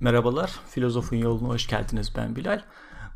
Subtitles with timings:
[0.00, 2.12] Merhabalar, Filozofun Yoluna hoş geldiniz.
[2.16, 2.62] Ben Bilal.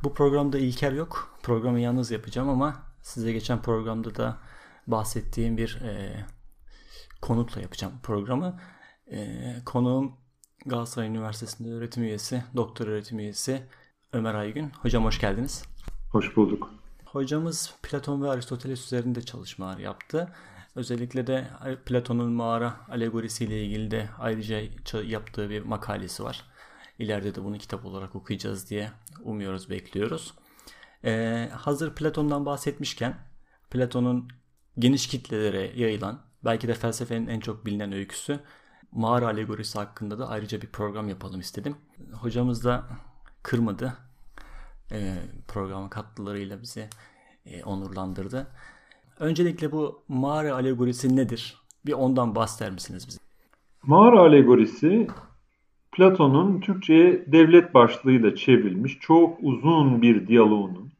[0.04, 1.38] Bu programda İlker yok.
[1.42, 4.38] Programı yalnız yapacağım ama size geçen programda da
[4.86, 6.24] bahsettiğim bir e,
[7.20, 8.60] konukla yapacağım programı.
[9.06, 10.12] E, konuğum
[10.66, 13.62] Galatasaray Üniversitesi'nde öğretim üyesi, doktor öğretim üyesi
[14.12, 14.70] Ömer Aygün.
[14.82, 15.64] Hocam hoş geldiniz.
[16.10, 16.70] Hoş bulduk.
[17.04, 20.32] Hocamız Platon ve Aristoteles üzerinde çalışmalar yaptı.
[20.74, 21.48] Özellikle de
[21.86, 24.60] Platon'un mağara alegorisiyle ilgili de ayrıca
[25.02, 26.51] yaptığı bir makalesi var.
[26.98, 28.90] İleride de bunu kitap olarak okuyacağız diye
[29.22, 30.34] umuyoruz, bekliyoruz.
[31.04, 33.14] Ee, hazır Platon'dan bahsetmişken
[33.70, 34.28] Platon'un
[34.78, 38.40] geniş kitlelere yayılan belki de felsefenin en çok bilinen öyküsü
[38.92, 41.76] mağara alegorisi hakkında da ayrıca bir program yapalım istedim.
[42.12, 42.84] Hocamız da
[43.42, 43.94] kırmadı.
[44.92, 45.14] Ee,
[45.48, 46.88] programa katkılarıyla bizi
[47.46, 48.46] e, onurlandırdı.
[49.18, 51.62] Öncelikle bu mağara alegorisi nedir?
[51.86, 53.18] Bir ondan bahseder misiniz bize?
[53.82, 55.08] Mağara alegorisi
[55.92, 60.92] Platon'un Türkçe'ye devlet başlığıyla çevrilmiş çok uzun bir diyaloğunun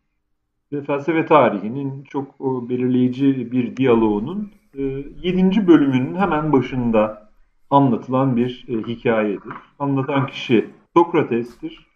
[0.72, 5.60] ve felsefe tarihinin çok belirleyici bir diyaloğunun 7.
[5.60, 7.30] E, bölümünün hemen başında
[7.70, 9.52] anlatılan bir e, hikayedir.
[9.78, 11.86] Anlatan kişi Sokrates'tir.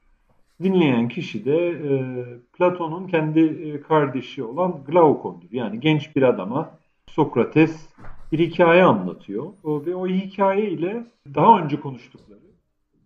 [0.63, 5.49] Dinleyen kişi de e, Platon'un kendi kardeşi olan Glaukon'dur.
[5.51, 6.71] Yani genç bir adama
[7.07, 7.89] Sokrates
[8.33, 12.46] bir hikaye anlatıyor ve o hikaye ile daha önce konuştukları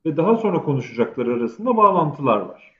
[0.06, 2.70] ve daha sonra konuşacakları arasında bağlantılar var.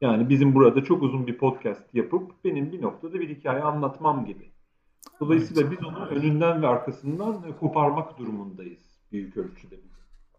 [0.00, 4.50] Yani bizim burada çok uzun bir podcast yapıp benim bir noktada bir hikaye anlatmam gibi.
[5.20, 9.74] Dolayısıyla biz onu önünden ve arkasından koparmak durumundayız büyük ölçüde.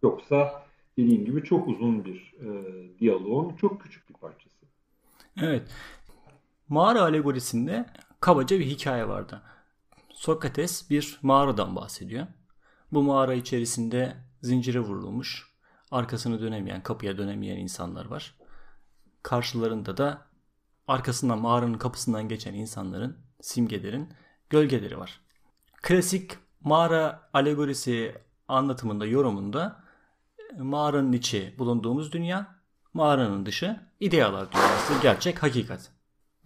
[0.03, 0.65] Yoksa
[0.97, 4.65] dediğim gibi çok uzun bir e, diyaloğun çok küçük bir parçası.
[5.41, 5.63] Evet.
[6.69, 7.85] Mağara alegorisinde
[8.19, 9.41] kabaca bir hikaye vardı.
[10.09, 12.27] Sokrates bir mağaradan bahsediyor.
[12.91, 15.54] Bu mağara içerisinde zincire vurulmuş
[15.91, 18.35] arkasını dönemeyen, kapıya dönemeyen insanlar var.
[19.23, 20.21] Karşılarında da
[20.87, 24.09] arkasından mağaranın kapısından geçen insanların, simgelerin
[24.49, 25.21] gölgeleri var.
[25.81, 26.31] Klasik
[26.61, 28.15] mağara alegorisi
[28.47, 29.83] anlatımında, yorumunda
[30.57, 32.55] mağaranın içi bulunduğumuz dünya,
[32.93, 35.91] mağaranın dışı idealar dünyası, gerçek, hakikat.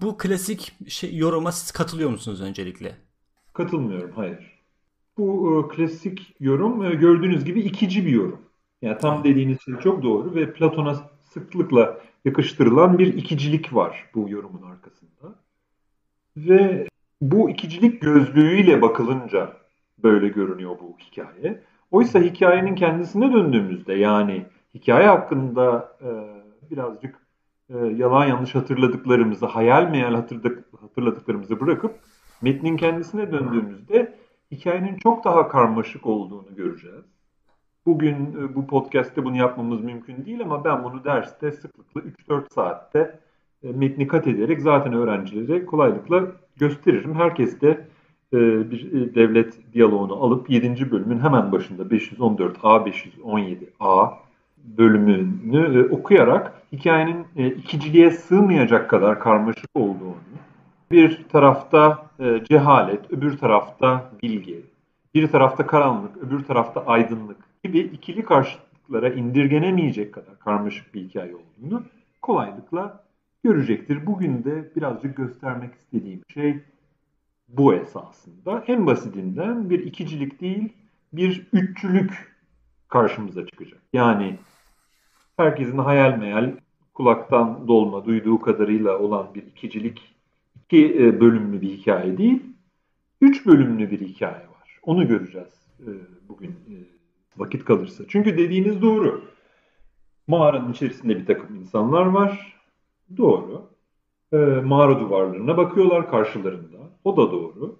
[0.01, 2.95] Bu klasik şey, yoruma siz katılıyor musunuz öncelikle?
[3.53, 4.59] Katılmıyorum, hayır.
[5.17, 8.48] Bu e, klasik yorum e, gördüğünüz gibi ikici bir yorum.
[8.81, 14.61] Yani tam dediğiniz şey çok doğru ve Platon'a sıklıkla yakıştırılan bir ikicilik var bu yorumun
[14.61, 15.35] arkasında.
[16.37, 16.87] Ve
[17.21, 19.57] bu ikicilik gözlüğüyle bakılınca
[20.03, 21.63] böyle görünüyor bu hikaye.
[21.91, 26.09] Oysa hikayenin kendisine döndüğümüzde yani hikaye hakkında e,
[26.71, 27.15] birazcık
[27.69, 31.95] e, yalan yanlış hatırladıklarımızı, hayal meyal hatırladık, hatırladıklarımızı bırakıp
[32.41, 34.15] metnin kendisine döndüğümüzde
[34.51, 37.05] hikayenin çok daha karmaşık olduğunu göreceğiz.
[37.85, 43.19] Bugün e, bu podcast'te bunu yapmamız mümkün değil ama ben bunu derste sıklıkla 3-4 saatte
[43.63, 46.23] e, metni kat ederek zaten öğrencilere kolaylıkla
[46.57, 47.15] gösteririm.
[47.15, 47.87] Herkes de
[48.33, 50.91] e, bir devlet diyaloğunu alıp 7.
[50.91, 54.13] bölümün hemen başında 514A, 517A
[54.57, 60.15] bölümünü okuyarak hikayenin ikiciliğe sığmayacak kadar karmaşık olduğunu,
[60.91, 62.05] bir tarafta
[62.49, 64.61] cehalet, öbür tarafta bilgi,
[65.13, 71.83] bir tarafta karanlık, öbür tarafta aydınlık gibi ikili karşıtlıklara indirgenemeyecek kadar karmaşık bir hikaye olduğunu
[72.21, 73.03] kolaylıkla
[73.43, 74.05] görecektir.
[74.05, 76.59] Bugün de birazcık göstermek istediğim şey
[77.47, 78.63] bu esasında.
[78.67, 80.73] En basitinden bir ikicilik değil,
[81.13, 82.35] bir üççülük
[82.87, 83.79] karşımıza çıkacak.
[83.93, 84.35] Yani
[85.37, 86.51] herkesin hayal meyal
[86.93, 90.15] kulaktan dolma duyduğu kadarıyla olan bir ikicilik
[90.55, 92.43] iki e, bölümlü bir hikaye değil,
[93.21, 94.79] üç bölümlü bir hikaye var.
[94.83, 95.89] Onu göreceğiz e,
[96.29, 96.98] bugün e,
[97.39, 98.03] vakit kalırsa.
[98.07, 99.21] Çünkü dediğiniz doğru.
[100.27, 102.55] Mağaranın içerisinde bir takım insanlar var.
[103.17, 103.69] Doğru.
[104.33, 106.77] E, mağara duvarlarına bakıyorlar karşılarında.
[107.03, 107.79] O da doğru.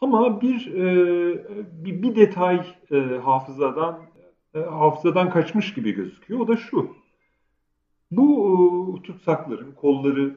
[0.00, 0.84] Ama bir e,
[1.84, 4.00] bir, bir detay e, hafızadan
[4.54, 6.40] e, hafızadan kaçmış gibi gözüküyor.
[6.40, 6.96] O da şu.
[8.10, 10.36] Bu e, tutsakların kolları,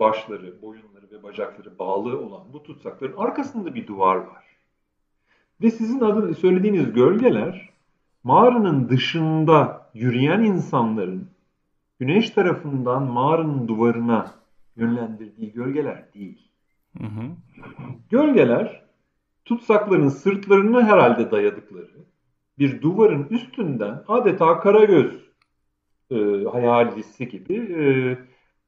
[0.00, 4.44] başları, boyunları ve bacakları bağlı olan bu tutsakların arkasında bir duvar var.
[5.62, 7.71] Ve sizin adını söylediğiniz gölgeler
[8.24, 11.30] mağaranın dışında yürüyen insanların
[12.00, 14.34] güneş tarafından mağaranın duvarına
[14.76, 16.48] yönlendirdiği gölgeler değil.
[16.98, 17.22] Hı hı.
[18.10, 18.82] Gölgeler
[19.44, 21.90] tutsakların sırtlarını herhalde dayadıkları
[22.58, 25.20] bir duvarın üstünden adeta karagöz
[26.10, 27.82] e, hayalisi gibi e,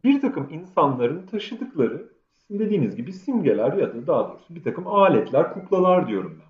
[0.05, 2.09] bir takım insanların taşıdıkları
[2.51, 6.44] dediğiniz gibi simgeler ya da daha doğrusu bir takım aletler, kuklalar diyorum ben.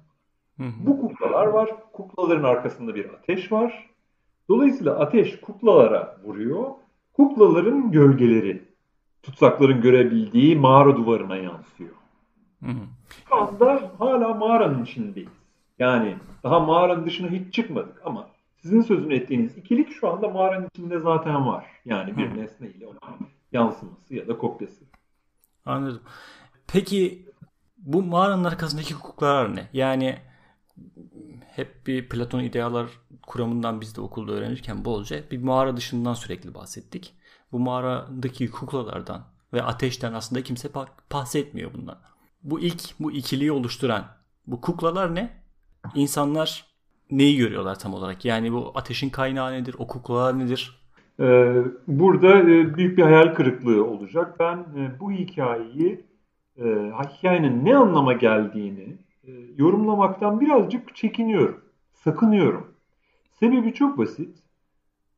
[0.57, 0.87] Hı hı.
[0.87, 1.71] Bu kuklalar var.
[1.93, 3.91] Kuklaların arkasında bir ateş var.
[4.49, 6.71] Dolayısıyla ateş kuklalara vuruyor.
[7.13, 8.63] Kuklaların gölgeleri
[9.23, 11.95] tutsakların görebildiği mağara duvarına yansıyor.
[12.65, 12.85] Hı hı.
[13.29, 15.29] Şu anda hala mağaranın içindeyiz.
[15.79, 20.99] Yani daha mağaranın dışına hiç çıkmadık ama sizin sözünü ettiğiniz ikilik şu anda mağaranın içinde
[20.99, 21.67] zaten var.
[21.85, 22.99] Yani bir nesne ile onun
[23.53, 24.85] yansıması ya da kopyası.
[25.67, 26.01] Anladım.
[26.67, 27.29] Peki
[27.79, 29.69] bu mağaranın arkasındaki hukuklar ne?
[29.73, 30.17] Yani
[31.47, 32.87] hep bir Platon idealar
[33.27, 37.15] kuramından biz de okulda öğrenirken bolca bir mağara dışından sürekli bahsettik.
[37.53, 40.69] Bu mağaradaki kuklalardan ve ateşten aslında kimse
[41.13, 41.99] bahsetmiyor bundan.
[42.43, 44.05] Bu ilk bu ikiliyi oluşturan
[44.47, 45.31] bu kuklalar ne?
[45.95, 46.65] İnsanlar
[47.11, 48.25] neyi görüyorlar tam olarak?
[48.25, 49.77] Yani bu ateşin kaynağı nedir?
[49.79, 50.85] O kuklalar nedir?
[51.21, 54.41] Ee, burada e, büyük bir hayal kırıklığı olacak.
[54.41, 56.07] Ben e, bu hikayeyi,
[56.57, 56.65] e,
[57.15, 59.04] hikayenin ne anlama geldiğini
[59.57, 61.61] yorumlamaktan birazcık çekiniyorum,
[61.93, 62.75] sakınıyorum.
[63.33, 64.39] Sebebi çok basit.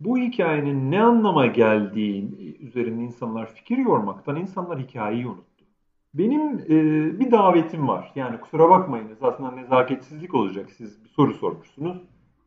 [0.00, 2.30] Bu hikayenin ne anlama geldiği
[2.60, 5.64] üzerinde insanlar fikir yormaktan insanlar hikayeyi unuttu.
[6.14, 8.12] Benim e, bir davetim var.
[8.14, 10.70] Yani kusura bakmayınız aslında nezaketsizlik olacak.
[10.76, 11.96] Siz bir soru sormuşsunuz.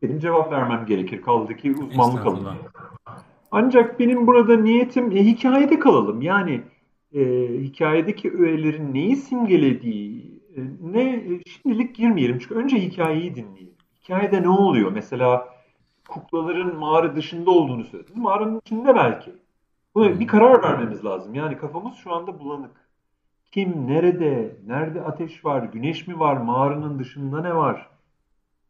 [0.02, 1.22] Benim cevap vermem gerekir.
[1.22, 2.54] Kaldı ki uzmanlık alanı.
[3.50, 6.22] Ancak benim burada niyetim e, hikayede kalalım.
[6.22, 6.62] Yani
[7.14, 7.20] e,
[7.60, 10.29] hikayedeki öğelerin neyi simgelediği e,
[10.80, 12.38] ne e, şimdilik girmeyelim.
[12.38, 13.74] Çünkü önce hikayeyi dinleyelim.
[14.02, 14.92] Hikayede ne oluyor?
[14.92, 15.48] Mesela
[16.08, 18.16] kuklaların mağara dışında olduğunu söylediniz.
[18.16, 19.32] Mağaranın içinde belki.
[19.94, 21.34] Buna bir karar vermemiz lazım.
[21.34, 22.70] Yani kafamız şu anda bulanık.
[23.52, 27.90] Kim, nerede, nerede ateş var, güneş mi var, mağaranın dışında ne var?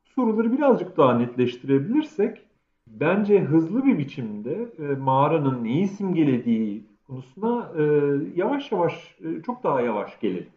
[0.04, 2.42] Soruları birazcık daha netleştirebilirsek
[2.86, 7.82] bence hızlı bir biçimde e, mağaranın neyi simgelediği konusuna e,
[8.36, 10.50] yavaş yavaş, e, çok daha yavaş gelelim.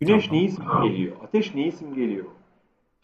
[0.00, 2.26] Güneş neyi simgeliyor, ateş neyi simgeliyor?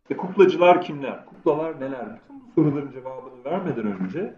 [0.02, 2.06] İşte kuklacılar kimler, kuklalar neler?
[2.24, 4.34] Bütün bu soruların cevabını vermeden önce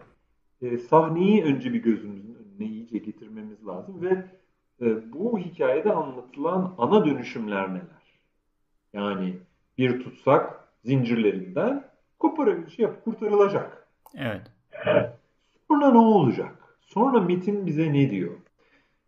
[0.63, 4.25] e, sahneyi önce bir gözümüzün önüne iyice getirmemiz lazım ve
[4.81, 8.21] e, bu hikayede anlatılan ana dönüşümler neler?
[8.93, 9.39] Yani
[9.79, 11.85] bir tutsak zincirlerinden
[12.77, 13.89] şey yap, kurtarılacak.
[14.15, 14.51] Evet.
[15.69, 16.77] Sonra ne olacak?
[16.81, 18.33] Sonra metin bize ne diyor?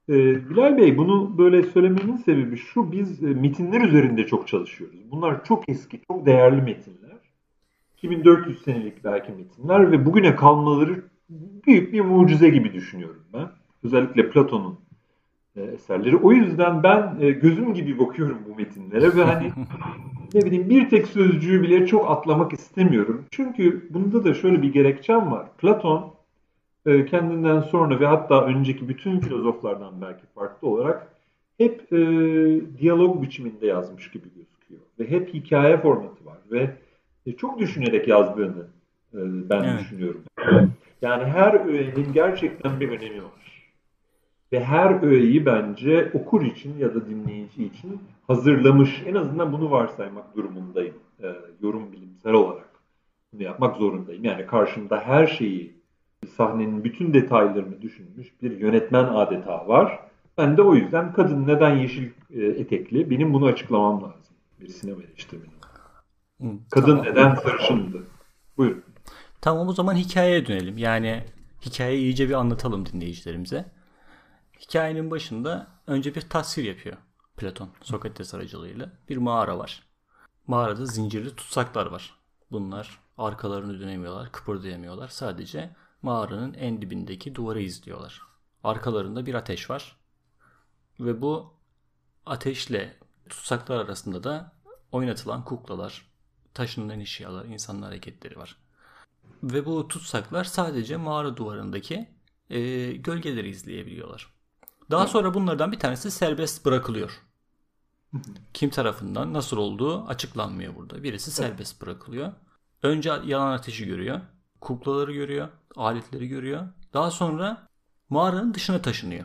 [0.09, 5.01] Ee, Bilal Bey bunu böyle söylememin sebebi şu, biz e, metinler üzerinde çok çalışıyoruz.
[5.11, 7.17] Bunlar çok eski, çok değerli metinler.
[7.97, 11.05] 2400 senelik belki metinler ve bugüne kalmaları
[11.67, 13.49] büyük bir mucize gibi düşünüyorum ben.
[13.85, 14.79] Özellikle Platon'un
[15.57, 16.17] e, eserleri.
[16.17, 19.53] O yüzden ben e, gözüm gibi bakıyorum bu metinlere ve hani
[20.35, 23.25] ne bileyim bir tek sözcüğü bile çok atlamak istemiyorum.
[23.31, 25.47] Çünkü bunda da şöyle bir gerekçem var.
[25.59, 26.15] Platon
[26.87, 31.09] e, kendinden sonra ve hatta önceki bütün filozoflardan belki farklı olarak
[31.59, 31.99] hep e,
[32.79, 34.81] diyalog biçiminde yazmış gibi gözüküyor.
[34.99, 36.71] Ve hep hikaye formatı var ve
[37.27, 38.67] e, çok düşünerek yazdığını
[39.15, 39.19] e,
[39.51, 39.81] ben evet.
[39.81, 40.23] düşünüyorum.
[41.03, 43.31] Yani her öğenin gerçekten bir önemi var.
[44.53, 49.03] Ve her öğeyi bence okur için ya da dinleyici için hazırlamış.
[49.07, 50.95] En azından bunu varsaymak durumundayım.
[51.23, 52.69] E, yorum bilimsel olarak
[53.33, 54.25] bunu yapmak zorundayım.
[54.25, 55.80] Yani karşımda her şeyi
[56.37, 60.01] sahnenin bütün detaylarını düşünmüş bir yönetmen adeta var.
[60.39, 65.03] Ben de o yüzden kadın neden yeşil e, etekli benim bunu açıklamam lazım bir sinema
[65.03, 65.51] eleştirmeni.
[66.71, 67.05] Kadın tamam.
[67.05, 68.03] neden sarışındı?
[68.57, 68.85] Buyurun.
[69.41, 70.79] Tamam o zaman hikayeye dönelim.
[70.79, 71.25] Yani
[71.67, 73.65] hikayeyi iyice bir anlatalım dinleyicilerimize.
[74.61, 76.97] Hikayenin başında önce bir tasvir yapıyor
[77.37, 78.93] Platon Sokrates aracılığıyla.
[79.09, 79.83] Bir mağara var.
[80.47, 82.15] Mağarada zincirli tutsaklar var.
[82.51, 85.09] Bunlar arkalarını dönemiyorlar, kıpırdayamıyorlar.
[85.09, 85.71] Sadece
[86.03, 88.23] mağaranın en dibindeki duvarı izliyorlar.
[88.65, 89.97] Arkalarında bir ateş var.
[91.01, 91.55] Ve bu
[92.27, 92.97] ateşle
[93.29, 94.53] tutsaklar arasında da
[94.93, 96.07] oynatılan kuklalar,
[96.55, 98.57] taşınan eşyalar, insanlar hareketleri var.
[99.43, 102.09] Ve bu tutsaklar sadece mağara duvarındaki
[102.51, 104.35] e, gölgeleri izleyebiliyorlar.
[104.91, 107.23] Daha sonra bunlardan bir tanesi serbest bırakılıyor.
[108.55, 111.03] Kim tarafından nasıl olduğu açıklanmıyor burada.
[111.03, 112.33] Birisi serbest bırakılıyor.
[112.83, 114.21] Önce yalan ateşi görüyor.
[114.61, 116.63] Kuklaları görüyor aletleri görüyor.
[116.95, 117.69] Daha sonra
[118.11, 119.25] mağaranın dışına taşınıyor.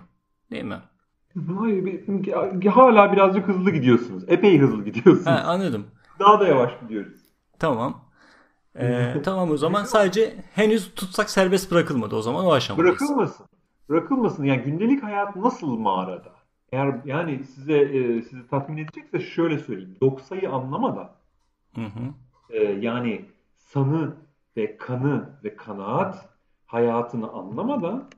[0.52, 0.80] Değil mi?
[1.58, 4.24] Hayır, hala birazcık hızlı gidiyorsunuz.
[4.28, 5.28] Epey hızlı gidiyorsunuz.
[5.28, 5.86] Ha, anladım.
[6.20, 7.22] Daha da yavaş gidiyoruz.
[7.60, 8.02] Tamam.
[8.76, 13.00] Ee, tamam o zaman sadece henüz tutsak serbest bırakılmadı o zaman o aşamadayız.
[13.00, 13.46] Bırakılmasın.
[13.90, 14.44] Bırakılmasın.
[14.44, 16.36] Yani gündelik hayat nasıl mağarada?
[16.72, 19.98] Eğer yani size e, sizi tatmin edecekse şöyle söyleyeyim.
[20.02, 21.12] Doksayı anlamadan
[21.76, 22.14] hı hı.
[22.50, 23.26] E, yani
[23.58, 24.16] sanı
[24.58, 26.30] ve kanı ve kanaat
[26.66, 28.10] hayatını anlamadan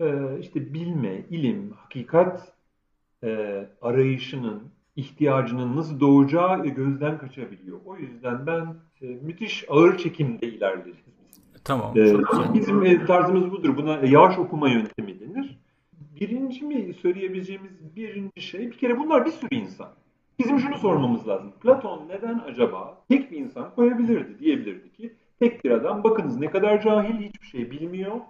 [0.00, 2.52] e, işte bilme, ilim, hakikat
[3.24, 4.62] e, arayışının,
[4.96, 7.78] ihtiyacının nasıl doğacağı gözden kaçabiliyor.
[7.84, 10.96] O yüzden ben e, müthiş ağır çekimde ilerleriz.
[11.64, 11.98] Tamam.
[11.98, 12.14] Ee,
[12.54, 13.76] bizim e, tarzımız budur.
[13.76, 15.58] Buna yavaş okuma yöntemi denir.
[16.20, 19.88] Birinci mi söyleyebileceğimiz birinci şey bir kere bunlar bir sürü insan.
[20.38, 21.52] Bizim şunu sormamız lazım.
[21.62, 24.38] Platon neden acaba tek bir insan koyabilirdi?
[24.38, 28.20] Diyebilirdi ki tek bir adam bakınız ne kadar cahil hiçbir şey bilmiyor.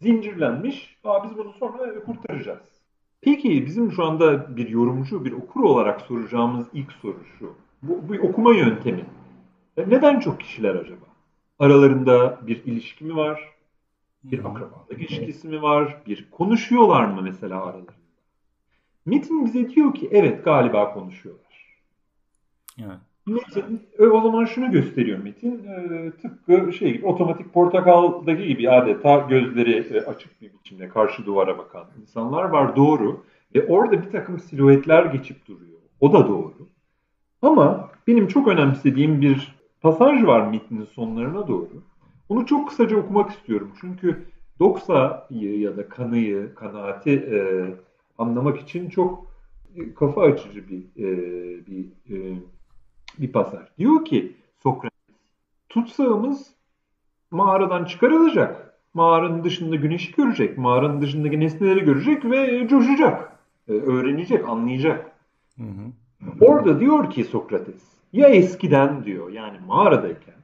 [0.00, 0.96] Zincirlenmiş.
[1.04, 2.82] Aa, biz bunu sonra kurtaracağız.
[3.20, 7.54] Peki bizim şu anda bir yorumcu, bir okur olarak soracağımız ilk soru şu.
[7.82, 9.04] Bu, bu okuma yöntemi.
[9.76, 11.06] E, neden çok kişiler acaba?
[11.58, 13.52] Aralarında bir ilişki mi var?
[14.24, 16.02] Bir akrabalık ilişkisi mi var?
[16.06, 17.92] Bir konuşuyorlar mı mesela aralarında?
[19.06, 21.78] Metin bize diyor ki evet galiba konuşuyorlar.
[22.78, 22.98] Evet.
[23.26, 25.64] Metin e, o zaman şunu gösteriyor Metin.
[25.64, 31.58] E, tıpkı şey gibi otomatik portakaldaki gibi adeta gözleri e, açık bir biçimde karşı duvara
[31.58, 33.24] bakan insanlar var doğru.
[33.54, 35.78] Ve orada bir takım siluetler geçip duruyor.
[36.00, 36.54] O da doğru.
[37.42, 41.82] Ama benim çok önemsediğim bir pasaj var metnin sonlarına doğru.
[42.28, 43.72] Onu çok kısaca okumak istiyorum.
[43.80, 44.24] Çünkü
[44.60, 47.38] doksayı ya da kanıyı, kanaati e,
[48.18, 49.26] anlamak için çok
[49.96, 51.06] kafa açıcı bir e,
[51.66, 52.38] bir e,
[53.18, 53.66] bir pasaj.
[53.78, 54.98] Diyor ki Sokrates,
[55.68, 56.54] tutsağımız
[57.30, 58.78] mağaradan çıkarılacak.
[58.94, 63.32] Mağaranın dışında güneşi görecek, mağaranın dışındaki nesneleri görecek ve coşacak.
[63.68, 65.12] E, öğrenecek, anlayacak.
[65.56, 65.92] Hı hı.
[66.40, 70.34] Orada diyor ki Sokrates, ya eskiden diyor yani mağaradayken,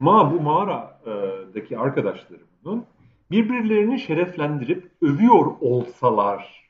[0.00, 2.84] ma bu mağaradaki arkadaşlarımın
[3.30, 6.68] birbirlerini şereflendirip övüyor olsalar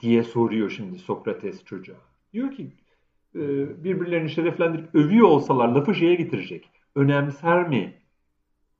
[0.00, 1.96] diye soruyor şimdi Sokrates çocuğa.
[2.32, 2.70] Diyor ki
[3.34, 6.70] birbirlerini şereflendirip övüyor olsalar lafı şeye getirecek.
[6.94, 7.94] Önemser mi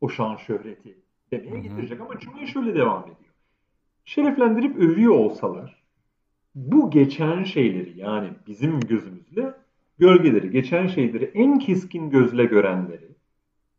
[0.01, 0.99] o şan şöhreti
[1.31, 3.33] demeye getirecek ama cümle şöyle devam ediyor.
[4.05, 5.83] Şereflendirip övüyor olsalar
[6.55, 9.55] bu geçen şeyleri yani bizim gözümüzle
[9.99, 13.09] gölgeleri, geçen şeyleri en keskin gözle görenleri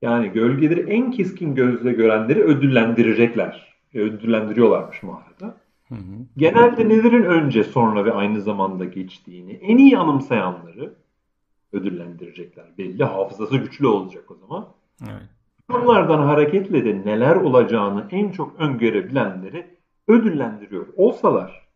[0.01, 3.69] yani gölgeleri en keskin gözle görenleri ödüllendirecekler.
[3.93, 5.57] Ödüllendiriyorlarmış mağarada.
[5.89, 6.25] Hı hı.
[6.37, 10.93] Genelde nelerin önce sonra ve aynı zamanda geçtiğini en iyi anımsayanları
[11.73, 12.65] ödüllendirecekler.
[12.77, 14.67] Belli hafızası güçlü olacak o zaman.
[15.03, 15.29] Evet.
[15.73, 19.67] Onlardan hareketle de neler olacağını en çok öngörebilenleri
[20.07, 20.87] ödüllendiriyor.
[20.95, 21.69] Olsalar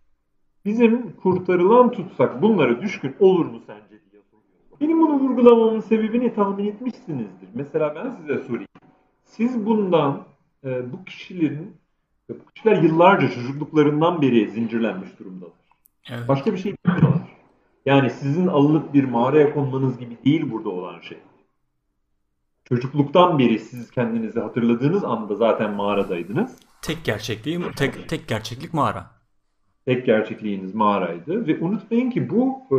[0.65, 4.79] bizim kurtarılan tutsak bunlara düşkün olur mu sence diye soruyor.
[4.82, 7.50] Benim bunu vurgulamamın sebebini tahmin etmişsinizdir.
[7.53, 8.67] Mesela ben size sorayım.
[9.24, 10.24] Siz bundan
[10.63, 11.75] e, bu kişilerin
[12.39, 15.53] bu kişiler yıllarca çocukluklarından beri zincirlenmiş durumdalar.
[16.09, 16.27] Evet.
[16.27, 17.21] Başka bir şey bilmiyorlar.
[17.85, 21.17] Yani sizin alınıp bir mağaraya konmanız gibi değil burada olan şey.
[22.65, 26.55] Çocukluktan beri siz kendinizi hatırladığınız anda zaten mağaradaydınız.
[26.81, 29.11] Tek gerçekliğim, tek, tek gerçeklik mağara.
[29.85, 32.77] Tek gerçekliğiniz mağaraydı ve unutmayın ki bu e,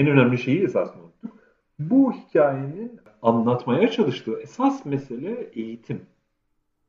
[0.00, 1.38] en önemli şeyi esas unuttuk.
[1.78, 6.00] Bu hikayenin anlatmaya çalıştığı esas mesele eğitim.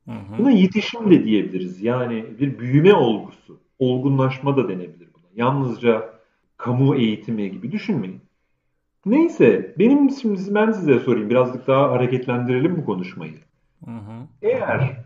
[0.05, 0.37] Hı hı.
[0.37, 1.83] Buna yetişim de diyebiliriz.
[1.83, 5.25] Yani bir büyüme olgusu, olgunlaşma da denebilir buna.
[5.35, 6.09] Yalnızca
[6.57, 8.21] kamu eğitimi gibi düşünmeyin.
[9.05, 13.39] Neyse benim şimdi ben size sorayım birazcık daha hareketlendirelim bu konuşmayı.
[13.85, 14.27] Hı hı.
[14.41, 14.97] Eğer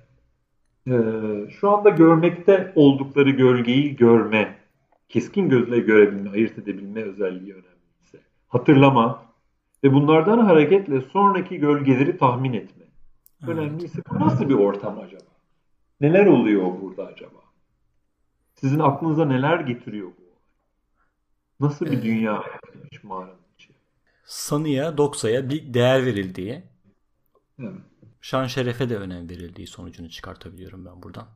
[0.87, 0.93] e,
[1.49, 4.55] şu anda görmekte oldukları gölgeyi görme,
[5.09, 9.23] keskin gözle görebilme, ayırt edebilme özelliği önemliyse, hatırlama
[9.83, 12.86] ve bunlardan hareketle sonraki gölgeleri tahmin etme.
[13.43, 13.49] Evet.
[13.49, 15.29] Önemliyse bu nasıl bir ortam acaba?
[16.01, 17.39] Neler oluyor burada acaba?
[18.55, 20.27] Sizin aklınıza neler getiriyor bu?
[21.65, 23.69] Nasıl bir ee, dünya yapmış mağaranın içi?
[24.25, 26.63] Sanıya, doksaya bir değer verildiği,
[27.59, 27.71] evet.
[28.21, 31.27] şan şerefe de önem verildiği sonucunu çıkartabiliyorum ben buradan.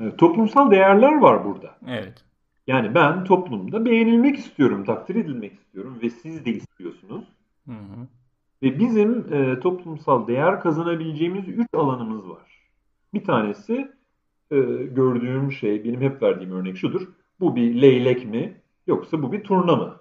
[0.00, 1.78] Evet, toplumsal değerler var burada.
[1.86, 2.24] Evet.
[2.66, 7.24] Yani ben toplumda beğenilmek istiyorum, takdir edilmek istiyorum ve siz de istiyorsunuz.
[7.66, 8.08] Hı hı.
[8.62, 12.68] Ve bizim e, toplumsal değer kazanabileceğimiz üç alanımız var.
[13.14, 13.92] Bir tanesi
[14.50, 14.56] e,
[14.94, 17.08] gördüğüm şey, benim hep verdiğim örnek şudur.
[17.40, 19.96] Bu bir leylek mi yoksa bu bir turna mı?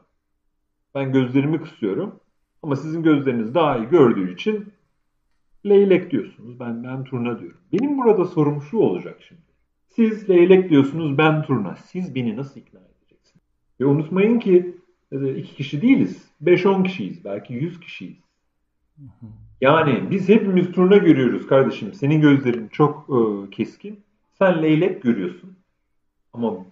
[0.96, 2.20] Ben gözlerimi kısıyorum
[2.64, 4.74] ama sizin gözleriniz daha iyi gördüğü için
[5.66, 6.60] leylek diyorsunuz.
[6.60, 7.60] Ben ben turna diyorum.
[7.74, 9.42] Benim burada sorum şu olacak şimdi.
[9.88, 11.76] Siz leylek diyorsunuz, ben turna.
[11.76, 13.46] Siz beni nasıl ikna edeceksiniz?
[13.80, 14.78] Ve unutmayın ki
[15.12, 16.32] e, iki kişi değiliz.
[16.44, 17.26] 5-10 kişiyiz.
[17.26, 18.31] Belki 100 kişiyiz.
[19.62, 21.94] Yani biz hepimiz turna görüyoruz kardeşim.
[21.94, 24.04] Senin gözlerin çok e, keskin.
[24.40, 25.58] Sen leylek görüyorsun.
[26.34, 26.66] Ama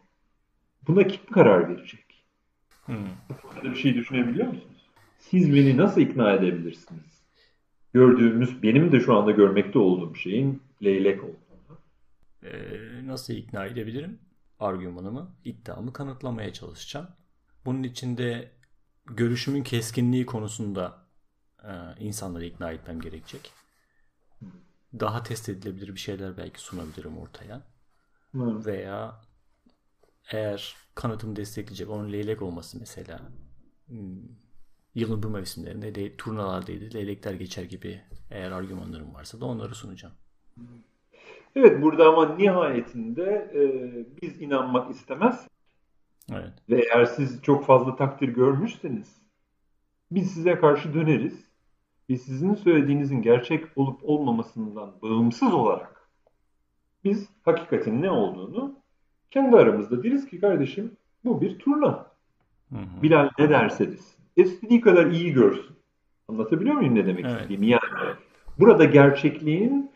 [0.88, 2.06] buna kim karar verecek?
[2.86, 2.96] Hmm.
[3.64, 4.90] bir şey düşünebiliyor musunuz?
[5.20, 7.22] Siz beni nasıl ikna edebilirsiniz?
[7.94, 11.78] Gördüğümüz, benim de şu anda görmekte olduğum şeyin leylek olduğunu.
[12.44, 14.20] Ee, nasıl ikna edebilirim?
[14.60, 17.08] Argümanımı, iddiamı kanıtlamaya çalışacağım.
[17.66, 18.52] Bunun içinde
[19.06, 21.09] görüşümün keskinliği konusunda
[22.00, 23.52] insanları ikna etmem gerekecek.
[25.00, 27.62] daha test edilebilir bir şeyler belki sunabilirim ortaya.
[28.32, 28.66] Hı.
[28.66, 29.22] Veya
[30.32, 33.20] eğer kanıtımı destekleyecek onun leylek olması mesela
[33.88, 34.22] hmm,
[34.96, 38.02] yılın bu mevsimlerinde de, turnalardaydı leylekler geçer gibi
[38.32, 40.14] eğer argümanlarım varsa da onları sunacağım.
[41.56, 43.62] Evet burada ama nihayetinde e,
[44.22, 45.48] biz inanmak istemez.
[46.32, 46.54] Evet.
[46.70, 49.20] Ve eğer siz çok fazla takdir görmüşseniz
[50.12, 51.49] biz size karşı döneriz.
[52.10, 56.10] Biz sizin söylediğinizin gerçek olup olmamasından bağımsız olarak
[57.04, 58.76] biz hakikatin ne olduğunu
[59.32, 60.92] kendi aramızda deriz ki kardeşim
[61.26, 62.08] bu bir turna.
[62.70, 63.02] Hı hı.
[63.04, 64.16] Bilal ne derse desin.
[64.36, 65.76] İstediği kadar iyi görsün.
[66.28, 67.36] Anlatabiliyor muyum ne demek Evet.
[67.36, 67.68] istediğimi?
[67.68, 68.14] Yani
[68.60, 69.92] burada gerçekliğin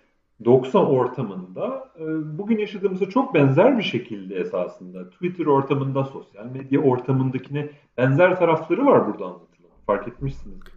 [0.45, 2.03] 90 ortamında e,
[2.37, 9.07] bugün yaşadığımızda çok benzer bir şekilde esasında Twitter ortamında, sosyal medya ortamındakine benzer tarafları var
[9.07, 9.71] burada anlatılan.
[9.85, 10.72] Fark etmişsiniz.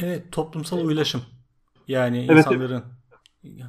[0.00, 1.20] Evet toplumsal uylaşım.
[1.88, 2.82] Yani Evet, insanların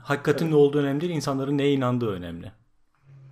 [0.03, 2.51] hakikatin ne olduğu önemli değil, insanların neye inandığı önemli.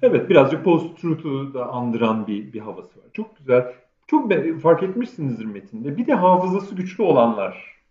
[0.02, 3.06] Evet birazcık post-truth'u da andıran bir, bir havası var.
[3.14, 3.74] Çok güzel.
[4.08, 4.32] Çok
[4.62, 5.98] fark etmişsinizdir metinde.
[5.98, 7.82] Bir de hafızası güçlü olanlar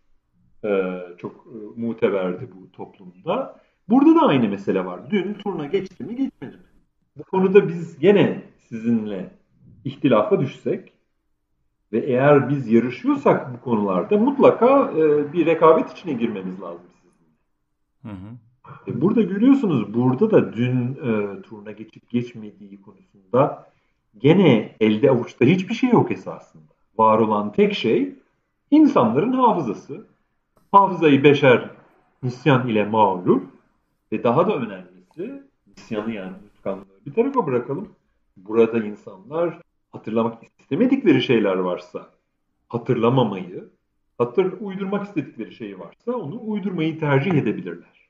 [0.64, 3.60] e, çok e, muteberdi bu toplumda.
[3.88, 5.10] Burada da aynı mesele var.
[5.10, 6.62] Dün turna geçti mi geçmedi mi?
[7.16, 9.30] Bu konuda biz gene sizinle
[9.84, 10.89] ihtilafa düşsek
[11.92, 17.30] ve eğer biz yarışıyorsak bu konularda mutlaka e, bir rekabet içine girmemiz lazım sizinle.
[18.02, 18.36] Hı hı.
[18.86, 23.70] E, Burada görüyorsunuz burada da dün e, turuna geçip geçmediği konusunda
[24.18, 26.72] gene elde avuçta hiçbir şey yok esasında.
[26.98, 28.14] Var olan tek şey
[28.70, 30.06] insanların hafızası.
[30.72, 31.70] Hafızayı beşer
[32.22, 33.46] nisyan ile mağlup
[34.12, 37.88] ve daha da önemlisi nisyanı yani unutkanlığı bir tarafa bırakalım.
[38.36, 39.60] Burada insanlar
[39.92, 42.06] hatırlamak istemedikleri şeyler varsa
[42.68, 43.64] hatırlamamayı,
[44.18, 48.08] hatır uydurmak istedikleri şey varsa onu uydurmayı tercih edebilirler.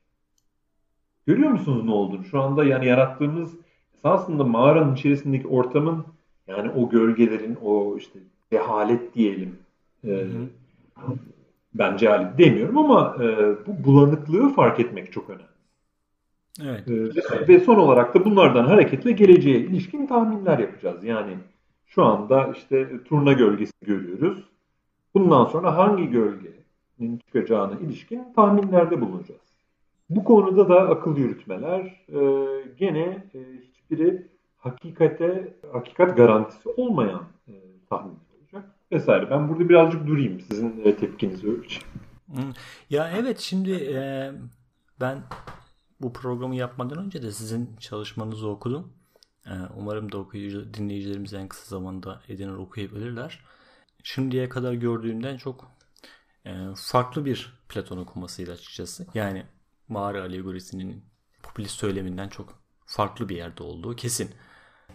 [1.27, 2.25] Görüyor musunuz ne olduğunu?
[2.25, 3.55] Şu anda yani yarattığımız
[3.95, 6.05] esasında mağaranın içerisindeki ortamın
[6.49, 8.19] yani o gölgelerin o işte
[8.53, 9.59] cehalet diyelim.
[10.05, 10.27] Ee,
[11.75, 13.27] ben cehalet demiyorum ama e,
[13.67, 15.45] bu bulanıklığı fark etmek çok önemli.
[16.65, 16.89] Evet.
[16.89, 21.05] Ee, ve son olarak da bunlardan hareketle geleceğe ilişkin tahminler yapacağız.
[21.05, 21.37] Yani
[21.91, 24.45] şu anda işte turna gölgesi görüyoruz.
[25.15, 29.41] Bundan sonra hangi gölgenin çıkacağına ilişkin tahminlerde bulunacağız.
[30.11, 32.21] Bu konuda da akıl yürütmeler e,
[32.79, 34.27] gene e, hiçbiri
[34.59, 37.53] hakikate, hakikat garantisi olmayan e,
[37.91, 39.31] tahmin olacak vesaire.
[39.31, 41.87] Ben burada birazcık durayım sizin e, tepkinizi ölçeyim.
[42.91, 44.31] Ya evet şimdi e,
[45.01, 45.19] ben
[46.01, 48.93] bu programı yapmadan önce de sizin çalışmanızı okudum.
[49.47, 53.41] E, umarım da okuyucu dinleyicilerimiz en kısa zamanda edinir okuyabilirler.
[54.03, 55.71] Şimdiye kadar gördüğümden çok
[56.47, 59.07] e, farklı bir Platon okumasıyla açıkçası.
[59.15, 59.47] Yani
[59.89, 61.05] mağara alegorisinin
[61.43, 64.31] popülist söyleminden çok farklı bir yerde olduğu kesin.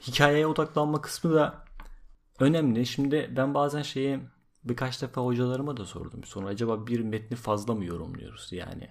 [0.07, 1.65] Hikayeye odaklanma kısmı da
[2.39, 2.85] önemli.
[2.85, 4.19] Şimdi ben bazen şeyi
[4.63, 6.23] birkaç defa hocalarıma da sordum.
[6.23, 8.89] Sonra acaba bir metni fazla mı yorumluyoruz yani?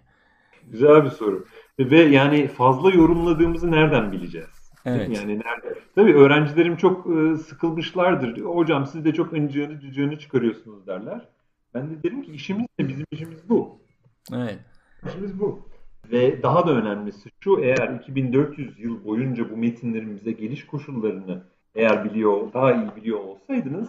[0.66, 1.46] Güzel bir soru.
[1.78, 4.53] Ve yani fazla yorumladığımızı nereden bileceğiz?
[4.84, 5.16] Evet.
[5.16, 5.78] Yani nerede?
[5.94, 8.40] Tabii öğrencilerim çok e, sıkılmışlardır.
[8.40, 11.28] Hocam siz de çok öncığını cücüğünü çıkarıyorsunuz derler.
[11.74, 12.88] Ben de derim ki işimiz ne?
[12.88, 13.78] Bizim işimiz bu.
[14.34, 14.58] Evet.
[15.06, 15.68] İşimiz bu.
[16.12, 21.42] Ve daha da önemlisi şu eğer 2400 yıl boyunca bu metinlerin bize geliş koşullarını
[21.74, 23.88] eğer biliyor, daha iyi biliyor olsaydınız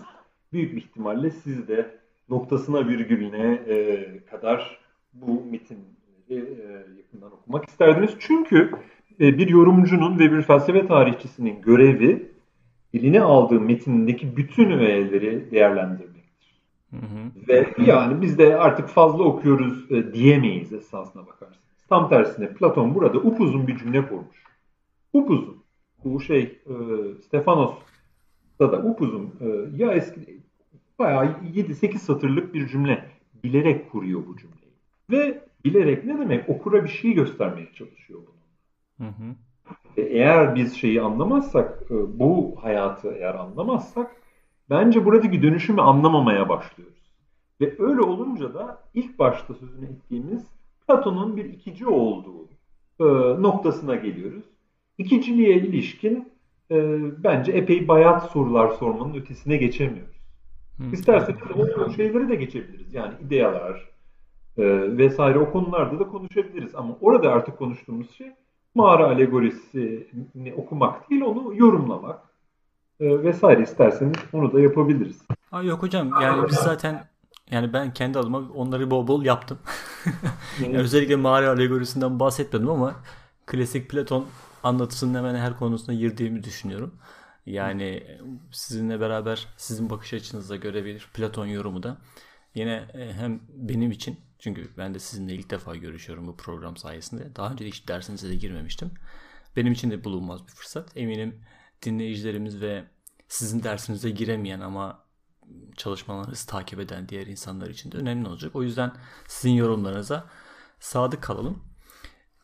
[0.54, 4.80] büyük bir ihtimalle siz de noktasına virgülüne e, kadar
[5.14, 8.12] bu metinleri e, yakından okumak isterdiniz.
[8.20, 8.72] Çünkü
[9.20, 12.32] bir yorumcunun ve bir felsefe tarihçisinin görevi
[12.94, 16.62] eline aldığı metindeki bütün öğeleri değerlendirmektir.
[16.92, 17.48] Hı hı.
[17.48, 21.66] Ve yani biz de artık fazla okuyoruz e, diyemeyiz esasına bakarsanız.
[21.90, 24.44] Tam tersine Platon burada upuzun bir cümle kurmuş.
[25.14, 25.58] Upuzun.
[26.04, 26.74] Bu şey e,
[27.26, 29.46] Stefanos'ta da upuzun e,
[29.84, 30.40] ya eski
[31.00, 33.06] bayağı 7-8 satırlık bir cümle
[33.44, 34.74] bilerek kuruyor bu cümleyi.
[35.12, 36.50] Ve bilerek ne demek?
[36.50, 38.35] Okura bir şey göstermeye çalışıyor bunu.
[38.98, 39.36] Hı hı.
[39.98, 44.16] Ve eğer biz şeyi anlamazsak, e, bu hayatı eğer anlamazsak
[44.70, 46.96] bence buradaki dönüşümü anlamamaya başlıyoruz.
[47.62, 50.48] Ve öyle olunca da ilk başta sözünü ettiğimiz
[50.88, 52.50] Platon'un bir ikici olduğu
[53.00, 53.06] e,
[53.42, 54.44] noktasına geliyoruz.
[54.98, 56.30] İkiciliğe ilişkin
[56.72, 60.16] e, bence epey bayat sorular sormanın ötesine geçemiyoruz.
[60.78, 60.84] Hı.
[60.94, 62.94] İsterseniz o şeyleri de geçebiliriz.
[62.94, 63.90] Yani idealar
[64.58, 64.64] e,
[64.98, 66.76] vesaire o konularda da konuşabiliriz.
[66.76, 68.32] Ama orada artık konuştuğumuz şey
[68.76, 72.20] mağara alegorisini okumak değil, onu yorumlamak
[73.00, 75.22] e, vesaire isterseniz onu da yapabiliriz.
[75.52, 77.08] Aa, yok hocam yani biz zaten
[77.52, 79.60] yani ben kendi adıma onları bol bol yaptım.
[80.64, 82.96] yani özellikle mağara alegorisinden bahsetmedim ama
[83.46, 84.26] klasik Platon
[84.64, 86.94] anlatısının hemen her konusuna girdiğimi düşünüyorum.
[87.46, 88.04] Yani
[88.52, 91.98] sizinle beraber sizin bakış açınıza göre bir Platon yorumu da
[92.56, 97.36] yine e, hem benim için çünkü ben de sizinle ilk defa görüşüyorum bu program sayesinde.
[97.36, 98.92] Daha önce hiç dersinize de girmemiştim.
[99.56, 100.98] Benim için de bulunmaz bir fırsat.
[100.98, 101.42] Eminim
[101.86, 102.84] dinleyicilerimiz ve
[103.28, 105.06] sizin dersinize giremeyen ama
[105.78, 108.56] çalışmalarınızı takip eden diğer insanlar için de önemli olacak.
[108.56, 108.94] O yüzden
[109.28, 110.30] sizin yorumlarınıza
[110.80, 111.64] sadık kalalım.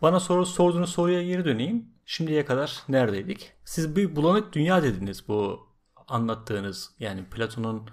[0.01, 1.85] Bana soru sorduğunuz soruya geri döneyim.
[2.05, 3.53] Şimdiye kadar neredeydik?
[3.65, 5.67] Siz bir bulanık dünya dediniz bu
[6.07, 7.89] anlattığınız yani Platon'un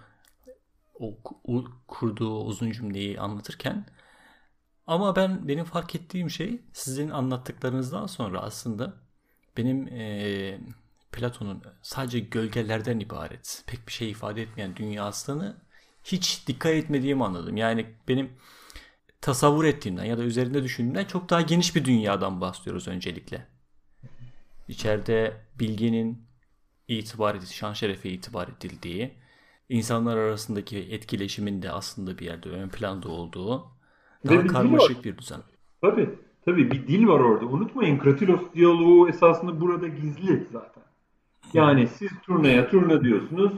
[0.99, 1.19] o
[1.89, 3.98] kurduğu uzun cümleyi anlatırken.
[4.89, 8.95] Ama ben benim fark ettiğim şey sizin anlattıklarınızdan sonra aslında
[9.57, 10.59] benim e,
[11.13, 15.57] Platon'un sadece gölgelerden ibaret, pek bir şey ifade etmeyen dünyasını
[16.05, 17.57] hiç dikkat etmediğimi anladım.
[17.57, 18.33] Yani benim
[19.21, 23.47] tasavvur ettiğimden ya da üzerinde düşündüğümden çok daha geniş bir dünyadan bahsediyoruz öncelikle.
[24.69, 26.27] İçeride bilginin
[26.89, 29.15] itibar edildiği, şan şerefe itibar edildiği,
[29.69, 33.78] insanlar arasındaki etkileşimin de aslında bir yerde ön planda olduğu
[34.29, 35.41] daha bir karmaşık bir düzen.
[35.81, 36.11] Tabii,
[36.45, 37.47] tabii bir dil var orada.
[37.47, 40.83] Unutmayın Kratilos diyaloğu esasında burada gizli zaten.
[41.53, 43.53] Yani siz turnaya turna diyorsunuz.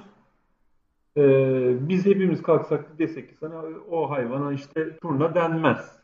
[1.16, 6.00] Ee, biz hepimiz kalksak desek ki sana o hayvana işte turna denmez.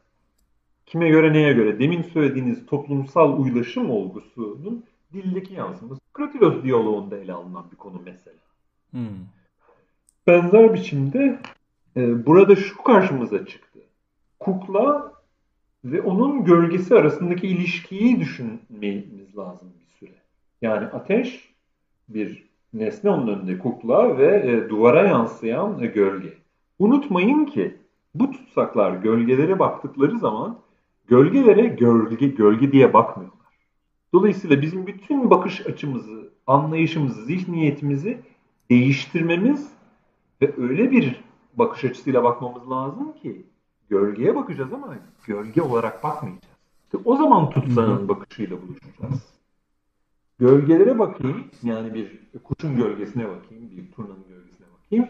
[0.87, 1.79] Kime göre neye göre?
[1.79, 8.37] Demin söylediğiniz toplumsal uylaşım olgusunun dildeki yansıması Kratilos diyaloğunda ele alınan bir konu mesela.
[8.91, 9.27] Hmm.
[10.27, 11.39] Benzer biçimde
[11.97, 13.66] e, burada şu karşımıza çıktı.
[14.41, 15.13] Kukla
[15.85, 20.19] ve onun gölgesi arasındaki ilişkiyi düşünmemiz lazım bir süre.
[20.63, 21.55] Yani ateş
[22.09, 26.35] bir nesne onun önünde kukla ve e, duvara yansıyan e, gölge.
[26.79, 27.77] Unutmayın ki
[28.15, 30.59] bu tutsaklar gölgelere baktıkları zaman
[31.07, 33.37] gölgelere gölge, gölge diye bakmıyorlar.
[34.13, 38.19] Dolayısıyla bizim bütün bakış açımızı, anlayışımızı, zihniyetimizi
[38.71, 39.73] değiştirmemiz
[40.43, 43.47] ve öyle bir bakış açısıyla bakmamız lazım ki
[43.89, 44.95] gölgeye bakacağız ama
[45.27, 46.57] gölge olarak bakmayacağız.
[46.85, 49.37] İşte o zaman tutsağın bakışıyla buluşacağız.
[50.39, 55.09] Gölgelere bakayım, yani bir kuşun gölgesine bakayım, bir turnanın gölgesine bakayım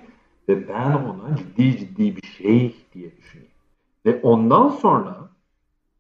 [0.49, 3.51] ve ben ona ciddi ciddi bir şey diye düşüneyim.
[4.07, 5.29] Ve ondan sonra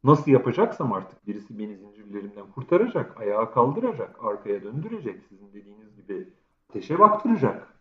[0.05, 6.29] nasıl yapacaksam artık birisi beni zincirlerimden kurtaracak, ayağa kaldıracak, arkaya döndürecek, sizin dediğiniz gibi
[6.71, 7.75] ateşe baktıracak.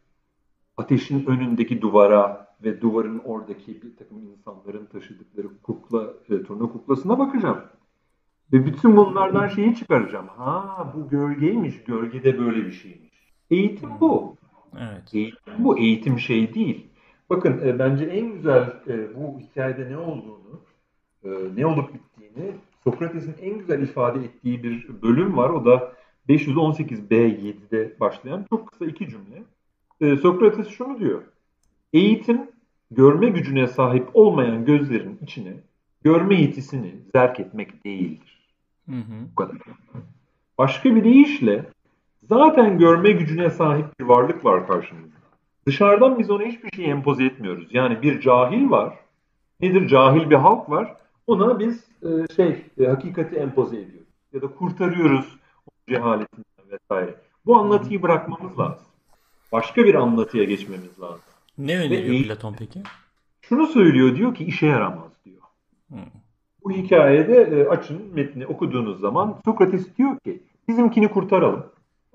[0.77, 7.61] Ateşin önündeki duvara ve duvarın oradaki bir takım insanların taşıdıkları kukla, e, turna kuklasına bakacağım.
[8.53, 10.27] Ve bütün bunlardan şeyi çıkaracağım.
[10.27, 13.33] Ha bu gölgeymiş, gölgede böyle bir şeymiş.
[13.51, 14.35] Eğitim bu.
[14.79, 15.13] Evet.
[15.13, 16.87] Eğitim bu, eğitim şey değil.
[17.29, 20.61] Bakın e, bence en güzel e, bu hikayede ne olduğunu,
[21.23, 22.51] e, ne olup bittiğini
[22.83, 25.49] Sokrates'in en güzel ifade ettiği bir bölüm var.
[25.49, 25.93] O da
[26.29, 29.43] 518b7'de başlayan çok kısa iki cümle.
[30.01, 31.21] E, Sokrates şunu diyor.
[31.93, 32.41] Eğitim
[32.91, 35.54] görme gücüne sahip olmayan gözlerin içine
[36.04, 38.39] görme yetisini zerk etmek değildir.
[38.89, 39.28] Hı hı.
[39.32, 39.58] Bu kadar.
[40.58, 41.65] Başka bir deyişle
[42.24, 45.15] zaten görme gücüne sahip bir varlık var karşımızda.
[45.65, 47.67] Dışarıdan biz ona hiçbir şey empoze etmiyoruz.
[47.71, 48.93] Yani bir cahil var.
[49.62, 49.88] Nedir?
[49.88, 50.95] Cahil bir halk var.
[51.28, 54.10] Ona biz e, şey e, hakikati empoze ediyoruz.
[54.34, 55.39] Ya da kurtarıyoruz
[55.89, 57.15] cehaletinden vesaire.
[57.45, 58.88] Bu anlatıyı bırakmamız lazım.
[59.52, 61.24] Başka bir anlatıya geçmemiz lazım.
[61.57, 62.81] Ne öneriyor Platon peki?
[63.41, 65.41] Şunu söylüyor diyor ki işe yaramaz diyor.
[65.87, 65.99] Hmm.
[66.63, 71.65] Bu hikayede e, açın metni okuduğunuz zaman Sokrates diyor ki bizimkini kurtaralım.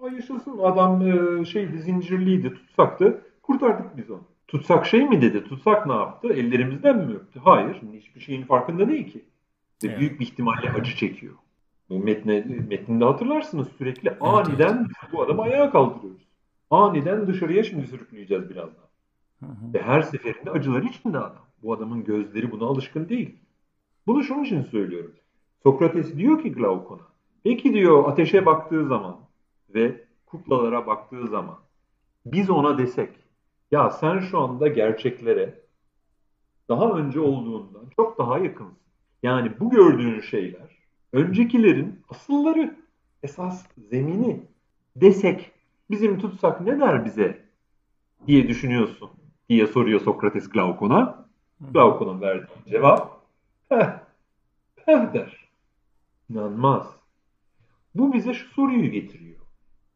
[0.03, 4.23] Ay yaşasın adam e, şeydi zincirliydi tutsaktı kurtardık biz onu.
[4.49, 5.45] Tutsak şey mi dedi?
[5.45, 6.33] Tutsak ne yaptı?
[6.33, 7.41] Ellerimizden mi öptü?
[7.45, 7.81] Hayır.
[7.93, 9.25] Hiçbir şeyin farkında değil ki.
[9.85, 9.99] Ve evet.
[9.99, 11.35] büyük bir ihtimalle acı çekiyor.
[11.89, 15.13] Metne, metninde hatırlarsınız sürekli evet, aniden evet.
[15.13, 16.23] bu adamı ayağa kaldırıyoruz.
[16.71, 18.90] Aniden dışarıya şimdi sürükleyeceğiz birazdan.
[19.43, 21.47] Ve her seferinde acılar içinde adam.
[21.63, 23.37] Bu adamın gözleri buna alışkın değil.
[24.07, 25.15] Bunu şunun için söylüyorum.
[25.63, 27.07] Sokrates diyor ki Glaukon'a,
[27.45, 29.17] peki diyor ateşe baktığı zaman
[29.75, 31.59] ve kuklalara baktığı zaman
[32.27, 33.11] biz ona desek,
[33.71, 35.61] ya sen şu anda gerçeklere
[36.69, 38.79] daha önce olduğundan çok daha yakınsın.
[39.23, 40.79] Yani bu gördüğün şeyler
[41.13, 42.77] öncekilerin asılları,
[43.23, 44.41] esas zemini
[44.97, 45.51] desek,
[45.91, 47.45] bizim tutsak ne der bize
[48.27, 49.11] diye düşünüyorsun
[49.51, 51.25] diye soruyor Sokrates Glaukon'a.
[51.75, 53.21] Glaukon'un verdiği cevap
[53.69, 54.01] Heh,
[54.87, 55.49] heh der.
[56.31, 56.97] İnanmaz.
[57.95, 59.41] Bu bize şu soruyu getiriyor.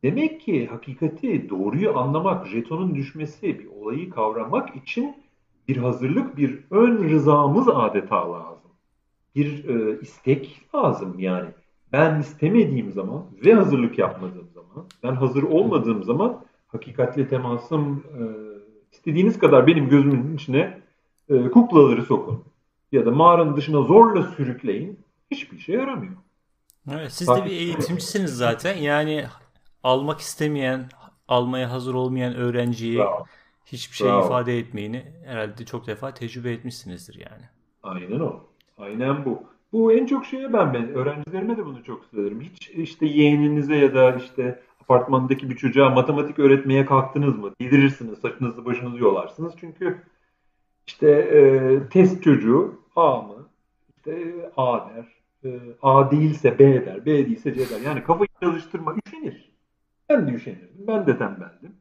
[0.02, 5.16] Demek ki hakikati, doğruyu anlamak, jetonun düşmesi, bir olayı kavramak için
[5.68, 8.70] bir hazırlık, bir ön rızamız adeta lazım.
[9.34, 11.48] bir e, istek lazım yani.
[11.92, 18.53] Ben istemediğim zaman ve hazırlık yapmadığım zaman, ben hazır olmadığım zaman hakikatle temasım e,
[18.94, 20.78] istediğiniz kadar benim gözümün içine
[21.28, 22.44] e, kuklaları sokun.
[22.92, 24.98] Ya da mağaranın dışına zorla sürükleyin.
[25.30, 26.12] Hiçbir şey yaramıyor.
[26.92, 28.76] Evet, siz de bir eğitimcisiniz zaten.
[28.76, 29.24] Yani
[29.82, 30.88] almak istemeyen,
[31.28, 33.24] almaya hazır olmayan öğrenciyi Bravo.
[33.66, 34.26] hiçbir şey Bravo.
[34.26, 37.44] ifade etmeyini herhalde çok defa tecrübe etmişsinizdir yani.
[37.82, 38.40] Aynen o.
[38.78, 39.42] Aynen bu.
[39.72, 42.40] Bu en çok şeye ben ben öğrencilerime de bunu çok söylerim.
[42.40, 47.50] Hiç işte yeğeninize ya da işte apartmandaki bir çocuğa matematik öğretmeye kalktınız mı?
[47.60, 49.54] Yedirirsiniz, saçınızı başınızı yolarsınız.
[49.60, 50.02] Çünkü
[50.86, 53.48] işte e, test çocuğu A mı?
[53.96, 55.06] İşte A der.
[55.44, 57.06] E, A değilse B der.
[57.06, 57.80] B değilse C der.
[57.80, 59.50] Yani kafayı çalıştırma üşenir.
[60.08, 60.86] Ben de üşenirdim.
[60.86, 61.72] Ben de tembeldim.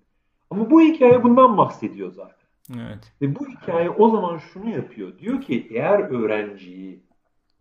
[0.50, 2.48] Ama bu hikaye bundan bahsediyor zaten.
[2.76, 3.13] Evet.
[3.22, 5.20] Ve bu hikaye o zaman şunu yapıyor.
[5.20, 7.04] Diyor ki eğer öğrenciyi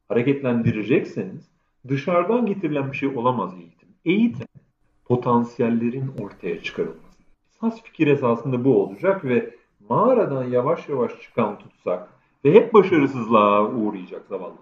[0.09, 1.51] hareketlendirecekseniz
[1.89, 3.89] dışarıdan getirilen bir şey olamaz eğitim.
[4.05, 4.47] Eğitim
[5.13, 7.23] potansiyellerin ortaya çıkarılması.
[7.51, 9.55] Esas fikir esasında bu olacak ve
[9.89, 12.09] mağaradan yavaş yavaş çıkan tutsak
[12.45, 14.57] ve hep başarısızlığa uğrayacak zavallı.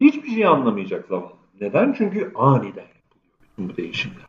[0.00, 1.34] Hiçbir şey anlamayacak zavallı.
[1.60, 1.92] Neden?
[1.92, 4.26] Çünkü aniden yapılıyor bütün bu değişimler.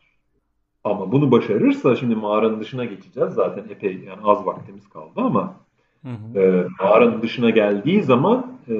[0.84, 3.34] Ama bunu başarırsa şimdi mağaranın dışına geçeceğiz.
[3.34, 5.56] Zaten epey yani az vaktimiz kaldı ama
[6.04, 6.40] hı hı.
[6.40, 8.76] E, mağaranın dışına geldiği zaman e,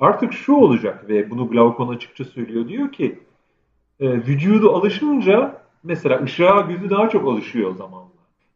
[0.00, 2.68] artık şu olacak ve bunu Glaukon açıkça söylüyor.
[2.68, 3.18] Diyor ki
[4.00, 8.08] e, vücudu alışınca mesela ışığa gözü daha çok alışıyor zamanla.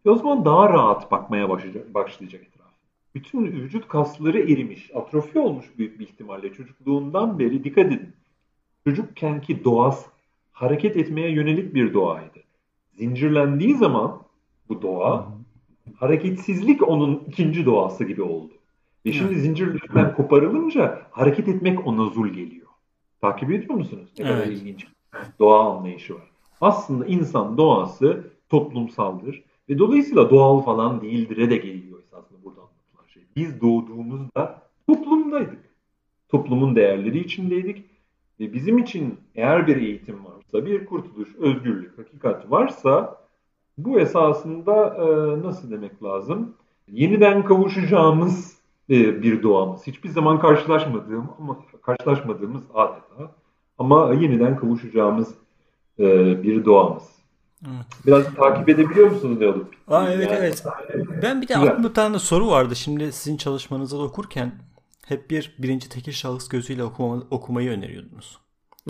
[0.07, 2.67] Ve o zaman daha rahat bakmaya başlayacak, başlayacak etraf.
[3.15, 8.13] Bütün vücut kasları erimiş, atrofi olmuş büyük bir ihtimalle çocukluğundan beri dikkat edin.
[8.85, 10.11] Çocukkenki doğası
[10.53, 12.39] hareket etmeye yönelik bir doğaydı.
[12.93, 14.23] Zincirlendiği zaman
[14.69, 15.29] bu doğa
[15.97, 18.53] hareketsizlik onun ikinci doğası gibi oldu.
[19.07, 22.67] Ve şimdi zincirlikten koparılınca hareket etmek ona zul geliyor.
[23.21, 24.11] Takip ediyor musunuz?
[24.19, 24.49] Ne kadar evet.
[24.49, 24.87] ilginç
[25.39, 26.32] doğa anlayışı var.
[26.63, 33.23] Aslında insan doğası toplumsaldır ve dolayısıyla doğal falan değildir'e de geliyor esasında burada anlatılan şey.
[33.37, 35.73] Biz doğduğumuzda toplumdaydık.
[36.29, 37.85] Toplumun değerleri içindeydik
[38.41, 43.23] ve bizim için eğer bir eğitim varsa, bir kurtuluş, özgürlük, hakikat varsa
[43.79, 46.55] bu esasında e, nasıl demek lazım?
[46.89, 48.59] Yeniden kavuşacağımız
[48.91, 49.87] e, bir doğamız.
[49.87, 53.31] Hiçbir zaman karşılaşmadığım ama karşılaşmadığımız adeta
[53.79, 55.35] ama yeniden kavuşacağımız
[55.99, 57.03] e, bir doğamız.
[57.67, 57.87] Evet.
[58.07, 59.75] Biraz takip edebiliyor musunuz olup?
[59.89, 60.65] Aa, evet yani, evet.
[61.23, 62.77] Ben bir de aklımda bir tane soru vardı.
[62.77, 64.53] Şimdi sizin çalışmanızı okurken
[65.07, 68.39] hep bir birinci tekil şahıs gözüyle okuma, okumayı öneriyordunuz.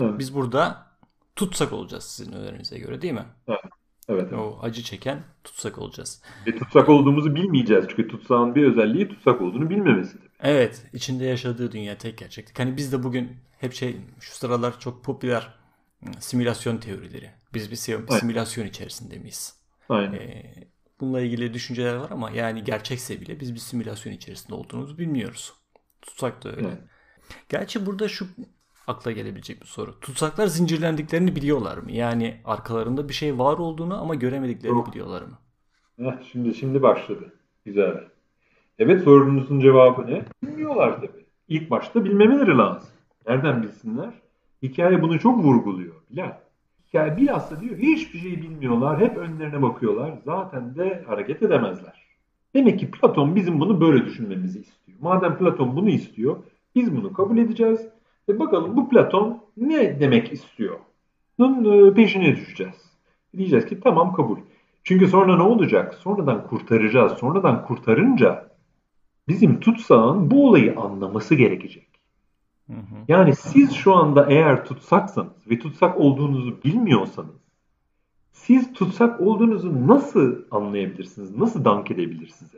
[0.01, 0.19] Evet.
[0.19, 0.87] Biz burada
[1.35, 3.25] tutsak olacağız sizin önerinize göre değil mi?
[3.47, 3.59] Evet.
[4.09, 4.39] Evet, evet.
[4.39, 6.21] O acı çeken tutsak olacağız.
[6.47, 7.85] Ve tutsak olduğumuzu bilmeyeceğiz.
[7.89, 10.17] Çünkü tutsağın bir özelliği tutsak olduğunu bilmemesi.
[10.41, 10.85] Evet.
[10.93, 12.59] içinde yaşadığı dünya tek gerçeklik.
[12.59, 15.53] Hani biz de bugün hep şey şu sıralar çok popüler
[16.19, 17.31] simülasyon teorileri.
[17.53, 18.75] Biz bir simülasyon evet.
[18.75, 19.59] içerisinde miyiz?
[19.89, 20.13] Aynen.
[20.13, 20.53] Ee,
[20.99, 25.53] bununla ilgili düşünceler var ama yani gerçekse bile biz bir simülasyon içerisinde olduğumuzu bilmiyoruz.
[26.01, 26.67] Tutsak da öyle.
[26.67, 26.77] Evet.
[27.49, 28.27] Gerçi burada şu
[28.87, 29.99] akla gelebilecek bir soru.
[29.99, 31.91] Tutsaklar zincirlendiklerini biliyorlar mı?
[31.91, 34.91] Yani arkalarında bir şey var olduğunu ama göremediklerini Yok.
[34.91, 35.37] biliyorlar mı?
[35.99, 37.33] Heh, şimdi şimdi başladı.
[37.65, 38.03] Güzel.
[38.79, 40.25] Evet sorunuzun cevabı ne?
[40.43, 41.25] Bilmiyorlar tabii.
[41.47, 42.89] İlk başta bilmemeleri lazım.
[43.27, 44.13] Nereden bilsinler?
[44.63, 45.95] Hikaye bunu çok vurguluyor.
[46.11, 46.31] Bilal.
[46.87, 48.99] Hikaye bilhassa diyor hiçbir şey bilmiyorlar.
[48.99, 50.13] Hep önlerine bakıyorlar.
[50.25, 52.03] Zaten de hareket edemezler.
[52.55, 54.97] Demek ki Platon bizim bunu böyle düşünmemizi istiyor.
[55.01, 56.37] Madem Platon bunu istiyor,
[56.75, 57.87] biz bunu kabul edeceğiz.
[58.29, 60.79] E bakalım bu Platon ne demek istiyor?
[61.39, 62.75] Bunun e, peşine düşeceğiz.
[63.37, 64.37] Diyeceğiz ki tamam kabul.
[64.83, 65.93] Çünkü sonra ne olacak?
[65.93, 67.13] Sonradan kurtaracağız.
[67.13, 68.49] Sonradan kurtarınca
[69.27, 71.92] bizim tutsağın bu olayı anlaması gerekecek.
[72.67, 72.95] Hı hı.
[73.07, 77.43] Yani siz şu anda eğer tutsaksanız ve tutsak olduğunuzu bilmiyorsanız
[78.31, 81.37] siz tutsak olduğunuzu nasıl anlayabilirsiniz?
[81.37, 82.57] Nasıl dank edebilir size?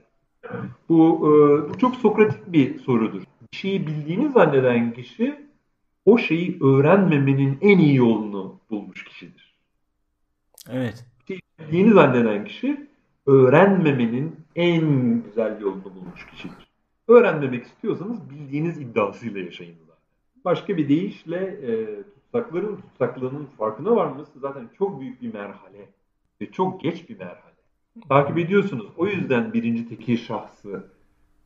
[0.90, 3.22] Bu, e, bu çok sokratik bir sorudur.
[3.52, 5.46] Bir şeyi bildiğini zanneden kişi
[6.06, 9.56] o şeyi öğrenmemenin en iyi yolunu bulmuş kişidir.
[10.70, 11.06] Evet.
[11.60, 12.88] Bildiğini zanneden kişi
[13.26, 14.84] öğrenmemenin en
[15.24, 16.68] güzel yolunu bulmuş kişidir.
[17.08, 19.85] Öğrenmemek istiyorsanız bildiğiniz iddiasıyla yaşayın.
[20.46, 25.90] Başka bir deyişle e, tutsakların tutsaklığının farkına varması zaten çok büyük bir merhale
[26.42, 27.56] ve çok geç bir merhale.
[28.10, 28.86] Takip ediyorsunuz.
[28.98, 30.86] O yüzden birinci tekil şahsı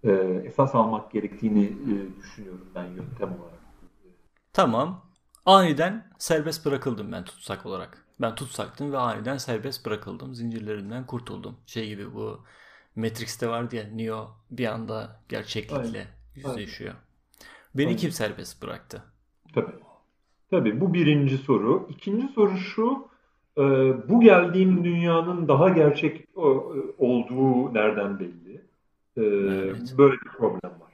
[0.03, 0.11] e,
[0.45, 3.59] esas almak gerektiğini e, düşünüyorum ben yöntem olarak.
[4.53, 5.05] Tamam.
[5.45, 8.05] Aniden serbest bırakıldım ben tutsak olarak.
[8.21, 10.35] Ben tutsaktım ve aniden serbest bırakıldım.
[10.35, 11.57] Zincirlerimden kurtuldum.
[11.65, 12.39] Şey gibi bu
[12.95, 16.95] Matrix'te vardı ya Neo bir anda gerçeklikle yüzleşiyor.
[17.75, 19.03] Beni kim serbest bıraktı?
[19.53, 19.71] Tabii.
[20.51, 21.87] Tabii bu birinci soru.
[21.89, 23.07] İkinci soru şu.
[23.57, 23.61] E,
[24.09, 26.39] bu geldiğim dünyanın daha gerçek e,
[26.97, 28.61] olduğu nereden belli?
[29.17, 29.95] E, evet.
[29.97, 30.93] Böyle bir problem var.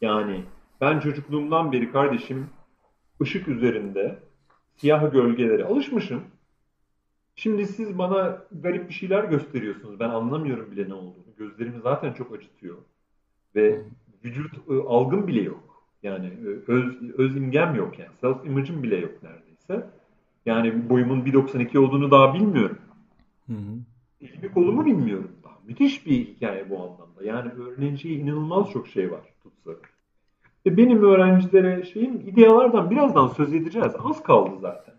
[0.00, 0.44] Yani
[0.80, 2.46] ben çocukluğumdan beri kardeşim
[3.22, 4.18] ışık üzerinde
[4.76, 6.22] siyah gölgelere alışmışım.
[7.36, 10.00] Şimdi siz bana garip bir şeyler gösteriyorsunuz.
[10.00, 11.34] Ben anlamıyorum bile ne olduğunu.
[11.38, 12.76] Gözlerimi zaten çok acıtıyor.
[13.54, 13.82] Ve
[14.24, 14.54] vücut
[14.88, 15.67] algım bile yok.
[16.02, 16.32] Yani
[16.66, 18.10] öz, öz imgem yok yani.
[18.20, 19.90] Self image'im bile yok neredeyse.
[20.46, 22.78] Yani boyumun 1.92 olduğunu daha bilmiyorum.
[23.46, 23.78] Hı hı.
[24.20, 25.58] Elimi kolumu bilmiyorum daha.
[25.66, 27.24] Müthiş bir hikaye bu anlamda.
[27.24, 29.70] Yani öğreneceği inanılmaz çok şey var tutsa.
[30.66, 33.92] Ve benim öğrencilere şeyim idealardan birazdan söz edeceğiz.
[34.04, 34.94] Az kaldı zaten.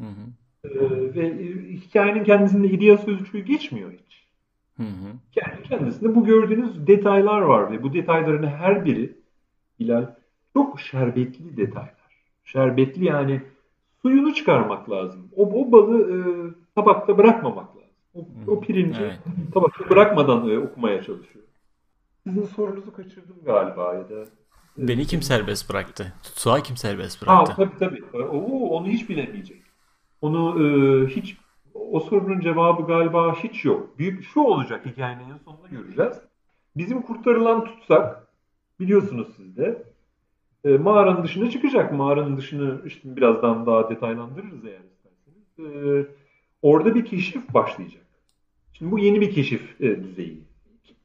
[0.00, 0.30] Hı hı.
[0.64, 4.26] Ee, ve hikayenin kendisinde idea sözcüğü geçmiyor hiç.
[4.76, 5.06] Hı hı.
[5.36, 9.20] Yani kendisinde bu gördüğünüz detaylar var ve bu detayların her biri
[9.80, 10.06] Bilal
[10.54, 11.94] çok şerbetli detaylar.
[12.44, 13.42] Şerbetli yani
[14.02, 15.28] suyunu çıkarmak lazım.
[15.36, 16.18] O, o balı e,
[16.74, 17.90] tabakta bırakmamak lazım.
[18.14, 19.18] O, o pirinci evet.
[19.54, 21.44] tabakta bırakmadan e, okumaya çalışıyor.
[22.26, 24.20] Sizin sorunuzu kaçırdım galiba ya da.
[24.78, 26.12] E, Beni kim serbest bıraktı?
[26.22, 27.52] Tutsağı kim serbest bıraktı?
[27.52, 28.26] Ha, tabii tabii.
[28.26, 29.62] Oo, onu hiç bilemeyecek.
[30.22, 31.36] Onu e, hiç
[31.74, 33.98] o sorunun cevabı galiba hiç yok.
[33.98, 36.16] Büyük şu olacak hikayenin en sonunda göreceğiz.
[36.76, 38.26] Bizim kurtarılan tutsak
[38.80, 39.82] biliyorsunuz siz de
[40.64, 41.92] e, mağaranın dışına çıkacak.
[41.92, 45.74] Mağaranın dışını işte birazdan daha detaylandırırız eğer isterseniz.
[45.74, 46.06] E,
[46.62, 48.02] orada bir keşif başlayacak.
[48.72, 50.42] Şimdi bu yeni bir keşif e, düzeyi.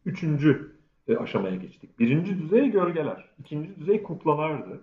[0.06, 0.76] Üçüncü
[1.08, 2.00] e, aşamaya geçtik.
[2.00, 3.26] Birinci düzey gölgeler.
[3.40, 4.82] ikinci düzey kuklalardı.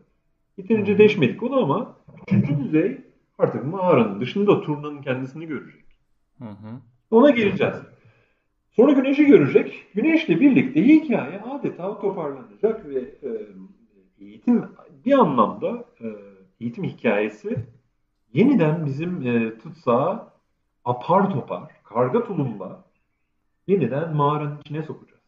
[0.59, 3.01] Yeterince deşmedik onu ama üçüncü düzey
[3.39, 5.85] artık mağaranın dışında turnanın kendisini görecek.
[6.39, 6.81] Hı hı.
[7.11, 7.75] Ona geleceğiz.
[8.71, 9.87] Sonra güneşi görecek.
[9.95, 13.31] Güneşle birlikte hikaye adeta toparlanacak ve e,
[14.23, 14.65] eğitim
[15.05, 16.07] bir anlamda e,
[16.61, 17.57] eğitim hikayesi
[18.35, 20.29] yeniden bizim e, tutsağı
[20.85, 22.85] apar topar, karga tulumba
[23.67, 25.23] yeniden mağaranın içine sokacağız.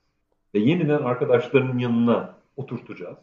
[0.55, 3.19] Ve yeniden arkadaşlarının yanına oturtacağız.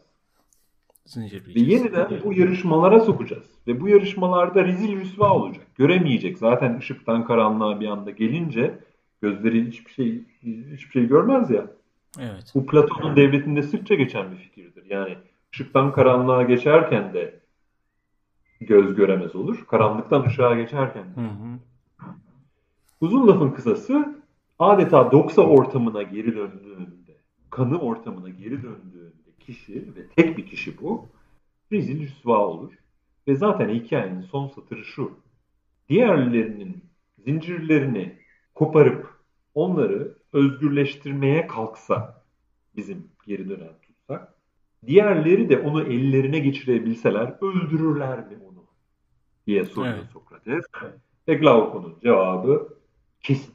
[1.56, 3.46] Ve yeniden bu yarışmalara sokacağız.
[3.66, 5.66] Ve bu yarışmalarda rezil rüsva olacak.
[5.74, 6.38] Göremeyecek.
[6.38, 8.78] Zaten ışıktan karanlığa bir anda gelince
[9.22, 10.24] gözleri hiçbir şey
[10.72, 11.66] hiçbir şey görmez ya.
[12.20, 12.52] Evet.
[12.54, 14.90] Bu Platon'un devletinde sıkça geçen bir fikirdir.
[14.90, 15.16] Yani
[15.52, 17.40] ışıktan karanlığa geçerken de
[18.60, 19.66] göz göremez olur.
[19.66, 21.20] Karanlıktan ışığa geçerken de.
[21.20, 21.58] Hı hı.
[23.00, 24.22] Uzun lafın kısası
[24.58, 27.16] adeta doksa ortamına geri döndüğünde,
[27.50, 31.08] kanı ortamına geri döndüğünde kişi ve tek bir kişi bu
[31.72, 32.72] rezil rüsva olur.
[33.28, 35.18] Ve zaten hikayenin son satırı şu.
[35.88, 36.84] Diğerlerinin
[37.18, 38.18] zincirlerini
[38.54, 39.08] koparıp
[39.54, 42.24] onları özgürleştirmeye kalksa
[42.76, 44.34] bizim geri dönen tutsak
[44.86, 48.64] diğerleri de onu ellerine geçirebilseler öldürürler mi onu
[49.46, 50.10] diye soruyor evet.
[50.12, 50.64] Sokrates.
[51.28, 52.68] Ve Glaukon'un cevabı
[53.20, 53.54] kesin.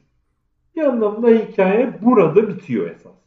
[0.75, 3.17] Bir anlamda hikaye burada bitiyor esasında.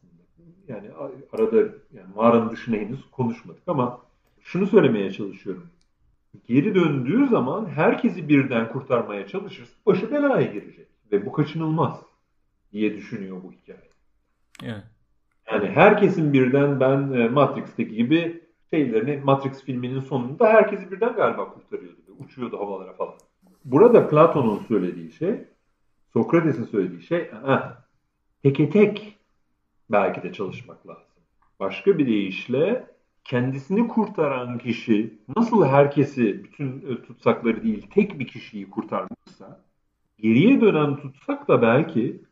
[0.68, 0.90] Yani
[1.32, 1.56] arada
[1.92, 4.00] yani mağaranın dışına henüz konuşmadık ama
[4.40, 5.66] şunu söylemeye çalışıyorum.
[6.48, 10.88] Geri döndüğü zaman herkesi birden kurtarmaya çalışırsa başı belaya girecek.
[11.12, 12.00] Ve bu kaçınılmaz
[12.72, 13.90] diye düşünüyor bu hikaye.
[14.62, 14.84] Evet.
[15.52, 22.00] Yani herkesin birden ben e, Matrix'teki gibi şeylerini Matrix filminin sonunda herkesi birden galiba kurtarıyordu.
[22.18, 23.14] Uçuyordu havalara falan.
[23.64, 25.44] Burada Platon'un söylediği şey,
[26.12, 27.84] Sokrates'in söylediği şey, aha,
[28.42, 29.18] teke tek
[29.90, 31.04] belki de çalışmak lazım.
[31.60, 32.86] Başka bir deyişle
[33.24, 39.64] kendisini kurtaran kişi nasıl herkesi bütün e, tutsakları değil tek bir kişiyi kurtarmışsa
[40.18, 42.22] geriye dönen tutsak da belki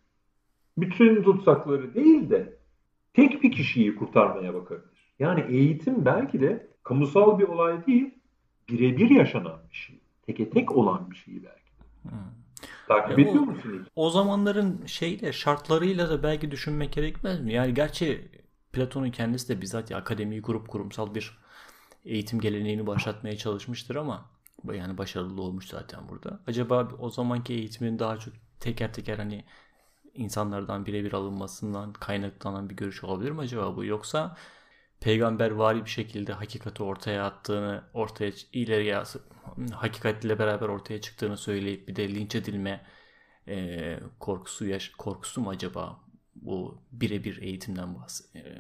[0.78, 2.57] bütün tutsakları değil de
[3.14, 4.88] tek bir kişiyi kurtarmaya bakabilir.
[5.18, 8.14] Yani eğitim belki de kamusal bir olay değil,
[8.68, 9.98] birebir yaşanan bir şey.
[10.26, 11.72] Teke tek olan bir şey belki.
[12.02, 12.38] Hmm.
[12.88, 13.86] Takip ediyor musun?
[13.96, 17.52] O zamanların şeyle şartlarıyla da belki düşünmek gerekmez mi?
[17.52, 18.28] Yani gerçi
[18.72, 21.38] Platon'un kendisi de bizzat ya, akademiyi kurup kurumsal bir
[22.04, 24.30] eğitim geleneğini başlatmaya çalışmıştır ama
[24.72, 26.40] yani başarılı olmuş zaten burada.
[26.46, 29.44] Acaba o zamanki eğitimin daha çok teker teker hani
[30.18, 33.84] insanlardan birebir alınmasından kaynaklanan bir görüş olabilir mi acaba bu?
[33.84, 34.36] Yoksa
[35.00, 39.02] peygamber vari bir şekilde hakikati ortaya attığını, ortaya ileriye
[39.72, 42.84] hakikatle beraber ortaya çıktığını söyleyip bir de linç edilme
[43.48, 46.00] e, korkusu yaş korkusu mu acaba
[46.34, 48.56] bu birebir eğitimden bahsediyor.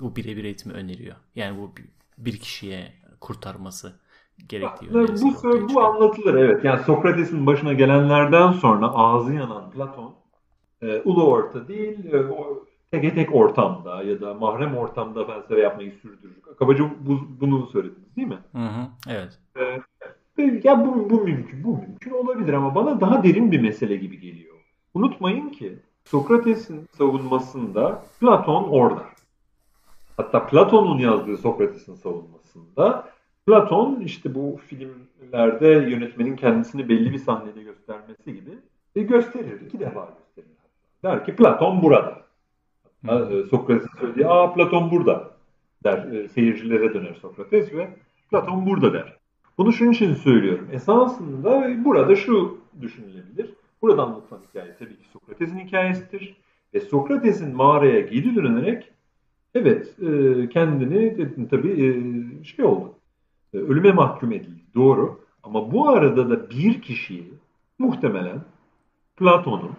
[0.00, 1.16] Bu birebir eğitimi öneriyor.
[1.34, 1.72] Yani bu
[2.18, 4.00] bir kişiye kurtarması
[4.48, 6.64] gerektiği Bu, bu, bu anlatılır evet.
[6.64, 10.19] Yani Sokrates'in başına gelenlerden sonra ağzı yanan Platon
[10.82, 15.92] e, ulu orta değil, e, o, tek tek ortamda ya da mahrem ortamda felsefe yapmayı
[15.92, 16.40] sürdürür.
[16.58, 18.38] Kabaca bu, bunu söylediniz değil mi?
[18.52, 19.38] Hı hı, evet.
[19.56, 24.20] Ee, ya bu, bu mümkün, bu mümkün olabilir ama bana daha derin bir mesele gibi
[24.20, 24.56] geliyor.
[24.94, 29.02] Unutmayın ki Sokrates'in savunmasında Platon orada.
[30.16, 33.08] Hatta Platon'un yazdığı Sokrates'in savunmasında
[33.46, 38.50] Platon işte bu filmlerde yönetmenin kendisini belli bir sahnede göstermesi gibi
[38.96, 39.60] e, gösterir.
[39.60, 40.20] iki defa gösterir.
[41.04, 42.20] Der ki Platon burada.
[43.00, 43.44] Hmm.
[43.50, 45.30] Sokrates'in söylediği aa Platon burada
[45.84, 46.12] der.
[46.12, 47.88] E, seyircilere döner Sokrates ve
[48.30, 49.16] Platon burada der.
[49.58, 50.68] Bunu şunun için söylüyorum.
[50.72, 53.50] Esasında burada şu düşünülebilir.
[53.82, 56.36] Burada anlatılan hikaye tabii ki Sokrates'in hikayesidir.
[56.74, 58.92] Ve Sokrates'in mağaraya geri dönerek
[59.54, 62.94] evet e, kendini tabii şey oldu.
[63.54, 64.60] Ölüme mahkum edildi.
[64.74, 65.20] Doğru.
[65.42, 67.34] Ama bu arada da bir kişiyi
[67.78, 68.40] muhtemelen
[69.16, 69.70] Platon'un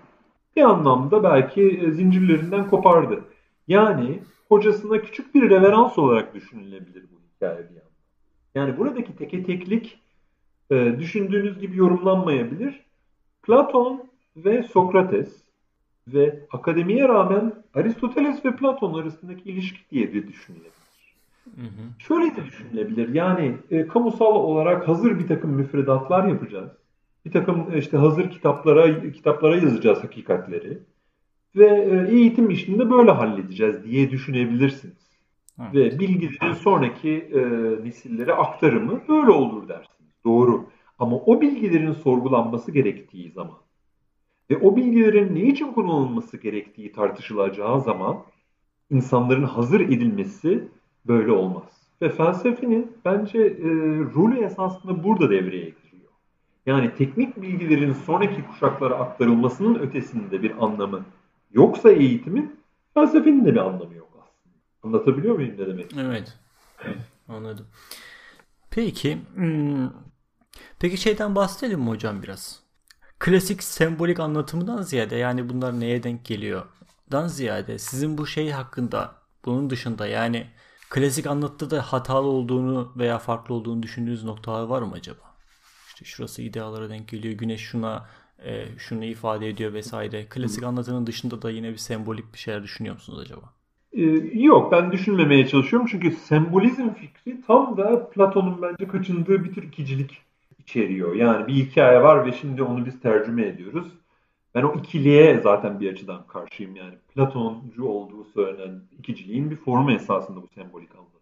[0.56, 3.24] bir anlamda belki e, zincirlerinden kopardı.
[3.68, 7.92] Yani hocasına küçük bir reverans olarak düşünülebilir bu hikaye bir yandan.
[8.56, 10.00] Yani buradaki teke teklik
[10.72, 12.82] e, düşündüğünüz gibi yorumlanmayabilir.
[13.44, 14.04] Platon
[14.36, 15.42] ve Sokrates
[16.08, 20.72] ve akademiye rağmen Aristoteles ve Platon arasındaki ilişki diye de düşünülebilir.
[21.56, 22.00] Hı hı.
[22.00, 23.14] Şöyle de düşünülebilir.
[23.14, 26.72] Yani e, kamusal olarak hazır bir takım müfredatlar yapacağız
[27.26, 30.80] bir takım işte hazır kitaplara kitaplara yazacağız hakikatleri
[31.56, 35.12] ve e, eğitim işini de böyle halledeceğiz diye düşünebilirsiniz.
[35.60, 35.94] Evet.
[35.94, 37.42] Ve bilgilerin sonraki e,
[37.86, 40.12] nesillere aktarımı böyle olur dersiniz.
[40.26, 40.66] Doğru.
[41.00, 43.58] Ama o bilgilerin sorgulanması gerektiği zaman
[44.52, 48.18] ve o bilgilerin ne için kullanılması gerektiği tartışılacağı zaman
[48.90, 50.68] insanların hazır edilmesi
[51.08, 51.88] böyle olmaz.
[52.02, 53.70] Ve felsefenin bence e,
[54.16, 55.81] rolü esasında burada devreye giriyor.
[56.66, 61.06] Yani teknik bilgilerin sonraki kuşaklara aktarılmasının ötesinde bir anlamı
[61.52, 62.60] yoksa eğitimin
[62.94, 64.56] felsefenin de bir anlamı yok aslında.
[64.84, 65.94] Anlatabiliyor muyum ne demek?
[66.00, 66.38] Evet.
[67.28, 67.68] Anladım.
[68.70, 69.90] Peki hmm,
[70.80, 72.64] peki şeyden bahsedelim mi hocam biraz?
[73.20, 76.66] Klasik sembolik anlatımından ziyade yani bunlar neye denk geliyor?
[77.12, 80.48] Dan ziyade sizin bu şey hakkında bunun dışında yani
[80.90, 85.31] klasik anlatıda da hatalı olduğunu veya farklı olduğunu düşündüğünüz noktalar var mı acaba?
[86.02, 88.06] İşte şurası idealara denk geliyor, güneş şuna
[88.46, 90.26] e, şunu ifade ediyor vesaire.
[90.26, 93.54] Klasik anlatının dışında da yine bir sembolik bir şeyler düşünüyor musunuz acaba?
[93.94, 94.02] Ee,
[94.34, 100.18] yok ben düşünmemeye çalışıyorum çünkü sembolizm fikri tam da Platon'un bence kaçındığı bir tür ikicilik
[100.60, 101.16] içeriyor.
[101.16, 103.88] Yani bir hikaye var ve şimdi onu biz tercüme ediyoruz.
[104.56, 106.94] Ben o ikiliğe zaten bir açıdan karşıyım yani.
[107.16, 111.21] Platoncu olduğu söylenen ikiciliğin bir formu esasında bu sembolik anlatım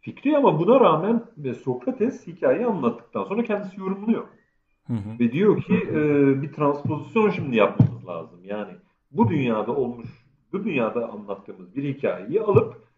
[0.00, 4.24] fikri ama buna rağmen ve Sokrates hikayeyi anlattıktan sonra kendisi yorumluyor.
[4.86, 5.18] Hı hı.
[5.20, 5.96] Ve diyor ki e,
[6.42, 8.40] bir transpozisyon şimdi yapmamız lazım.
[8.44, 8.72] Yani
[9.10, 10.08] bu dünyada olmuş,
[10.52, 12.90] bu dünyada anlattığımız bir hikayeyi alıp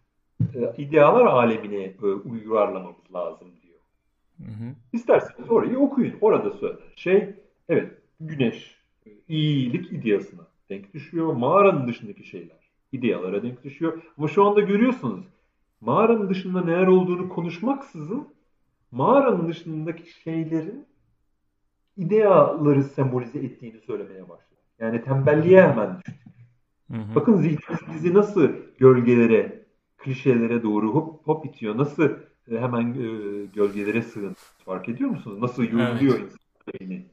[0.55, 3.79] e, idealar alemine e, uyarlamamız lazım diyor.
[4.37, 4.73] Hı hı.
[4.93, 6.15] İsterseniz orayı okuyun.
[6.21, 6.93] Orada söyler.
[6.95, 7.35] Şey,
[7.69, 11.33] evet güneş e, iyilik ideasına denk düşüyor.
[11.33, 14.01] Mağaranın dışındaki şeyler idealara denk düşüyor.
[14.17, 15.25] Ama şu anda görüyorsunuz
[15.85, 18.27] mağaranın dışında neler olduğunu konuşmaksızın
[18.91, 20.85] mağaranın dışındaki şeylerin
[21.97, 24.59] ideaları sembolize ettiğini söylemeye başladı.
[24.79, 26.23] Yani tembelliğe hemen düştük.
[26.91, 27.15] Hı hı.
[27.15, 29.65] Bakın zihnimiz bizi nasıl gölgelere,
[29.97, 31.77] klişelere doğru hop hop itiyor.
[31.77, 32.09] Nasıl
[32.51, 34.35] e, hemen e, gölgelere sığın.
[34.65, 35.41] Fark ediyor musunuz?
[35.41, 36.31] Nasıl yoruluyor evet.
[36.81, 37.03] insan.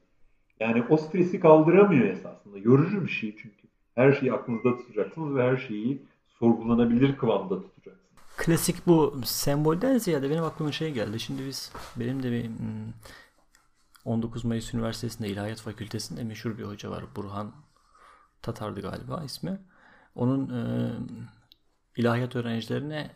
[0.59, 2.57] Yani o stresi kaldıramıyor esasında.
[2.57, 3.67] Yorucu bir şey çünkü.
[3.95, 6.01] Her şeyi aklınızda tutacaksınız ve her şeyi
[6.39, 8.00] sorgulanabilir kıvamda tutacaksınız
[8.41, 11.19] klasik bu sembolden ziyade benim aklıma şey geldi.
[11.19, 12.49] Şimdi biz benim de bir
[14.05, 17.03] 19 hmm, Mayıs Üniversitesi'nde İlahiyat Fakültesi'nde meşhur bir hoca var.
[17.15, 17.55] Burhan
[18.41, 19.59] Tatar'dı galiba ismi.
[20.15, 20.91] Onun e,
[21.95, 23.15] ilahiyat öğrencilerine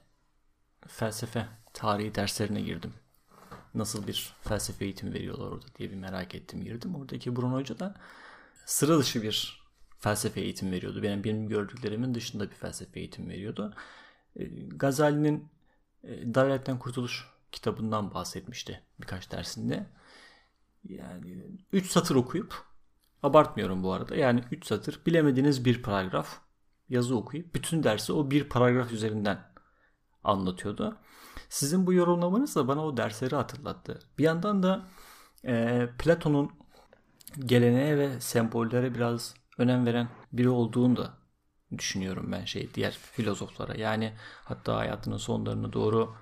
[0.88, 2.94] felsefe tarihi derslerine girdim.
[3.74, 6.96] Nasıl bir felsefe eğitimi veriyorlar orada diye bir merak ettim girdim.
[6.96, 7.96] Oradaki Burhan Hoca da
[8.66, 9.66] sıra dışı bir
[10.00, 11.04] felsefe eğitimi veriyordu.
[11.04, 13.76] Benim benim gördüklerimin dışında bir felsefe eğitimi veriyordu.
[14.36, 15.48] E, Gazali'nin
[16.04, 19.86] e, Dalaletten Kurtuluş kitabından bahsetmişti birkaç dersinde.
[20.84, 22.64] Yani 3 satır okuyup
[23.24, 24.16] abartmıyorum bu arada.
[24.16, 26.40] Yani 3 satır bilemediğiniz bir paragraf
[26.90, 29.40] yazı okuyup bütün dersi o bir paragraf üzerinden
[30.24, 30.98] anlatıyordu.
[31.50, 34.00] Sizin bu yorumlamanız da bana o dersleri hatırlattı.
[34.18, 34.88] Bir yandan da
[35.46, 36.52] e, Platon'un
[37.40, 41.14] geleneğe ve sembollere biraz önem veren biri olduğunu da
[41.80, 43.76] düşünüyorum ben şey diğer filozoflara.
[43.76, 44.14] Yani
[44.44, 46.16] hatta hayatının sonlarına doğru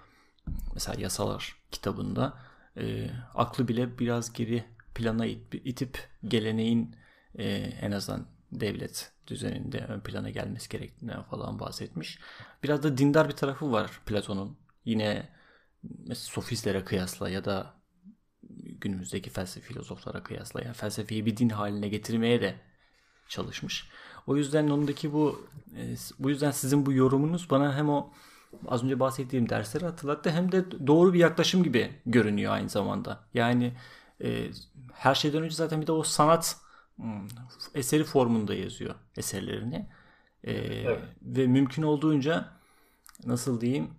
[0.74, 2.38] mesela Yasalar kitabında
[2.78, 4.64] e, aklı bile biraz geri
[4.95, 6.95] plana it, itip geleneğin
[7.36, 7.45] e,
[7.82, 12.20] en azından devlet düzeninde ön plana gelmesi gerektiğinden falan bahsetmiş.
[12.64, 14.58] Biraz da dindar bir tarafı var Platon'un.
[14.86, 15.30] Yine
[16.14, 17.74] sofistlere kıyasla ya da
[18.62, 22.56] günümüzdeki felsefe filozoflara kıyasla yani felsefeyi bir din haline getirmeye de
[23.30, 23.89] çalışmış.
[24.28, 25.46] O yüzden ondaki bu
[25.78, 28.10] e, bu yüzden sizin bu yorumunuz bana hem o
[28.68, 33.20] az önce bahsettiğim dersleri hatırlattı hem de doğru bir yaklaşım gibi görünüyor aynı zamanda.
[33.34, 33.74] Yani
[34.24, 34.48] e,
[34.94, 36.58] her şeyden önce zaten bir de o sanat
[36.96, 37.28] hmm,
[37.76, 39.90] eseri formunda yazıyor eserlerini.
[40.44, 41.00] E, evet.
[41.22, 42.50] Ve mümkün olduğunca
[43.26, 43.90] nasıl diyeyim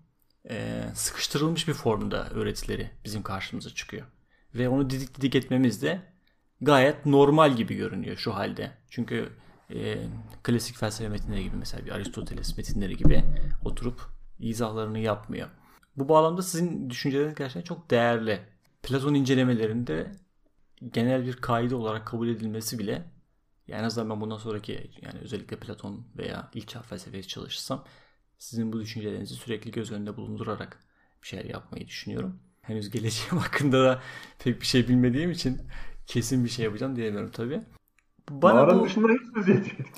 [0.50, 4.06] e, sıkıştırılmış bir formda öğretileri bizim karşımıza çıkıyor.
[4.54, 6.02] Ve onu didik didik etmemiz de
[6.60, 8.72] gayet normal gibi görünüyor şu halde.
[8.90, 9.32] Çünkü
[9.70, 10.06] e,
[10.42, 13.24] klasik felsefe metinleri gibi mesela bir Aristoteles metinleri gibi
[13.64, 14.00] oturup
[14.38, 15.48] izahlarını yapmıyor.
[15.96, 18.40] Bu bağlamda sizin düşünceleriniz gerçekten çok değerli.
[18.82, 20.12] Platon incelemelerinde
[20.92, 23.14] genel bir kaide olarak kabul edilmesi bile
[23.68, 27.84] yani en azından ben bundan sonraki yani özellikle Platon veya ilk çağ felsefesi çalışırsam
[28.38, 30.78] sizin bu düşüncelerinizi sürekli göz önünde bulundurarak
[31.22, 32.40] bir şeyler yapmayı düşünüyorum.
[32.62, 34.02] Henüz geleceğim hakkında da
[34.38, 35.60] pek bir şey bilmediğim için
[36.06, 37.60] kesin bir şey yapacağım diyemiyorum tabii.
[38.30, 38.84] Bana Mağaranın bu...
[38.84, 39.92] dışında hiç söz etmedik.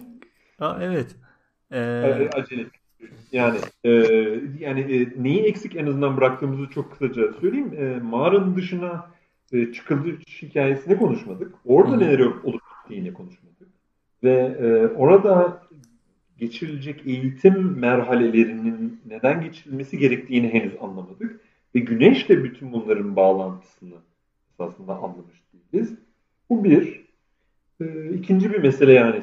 [0.58, 1.16] Aa, evet.
[1.70, 2.30] Ee...
[2.34, 2.66] Acele.
[3.32, 3.90] Yani e,
[4.60, 7.74] yani e, neyi eksik en azından bıraktığımızı çok kısaca söyleyeyim.
[7.78, 9.10] E, mağaranın dışına
[9.52, 11.54] e, çıkılış hikayesini konuşmadık.
[11.64, 12.00] Orada Hı.
[12.00, 13.68] neler olup bittiğini konuşmadık.
[14.22, 15.62] Ve e, orada
[16.38, 21.40] geçirilecek eğitim merhalelerinin neden geçirilmesi gerektiğini henüz anlamadık.
[21.74, 23.94] Ve güneşle bütün bunların bağlantısını
[24.58, 25.94] aslında anlamış değiliz.
[26.50, 27.05] Bu bir.
[27.80, 29.22] E, ikinci bir mesele yani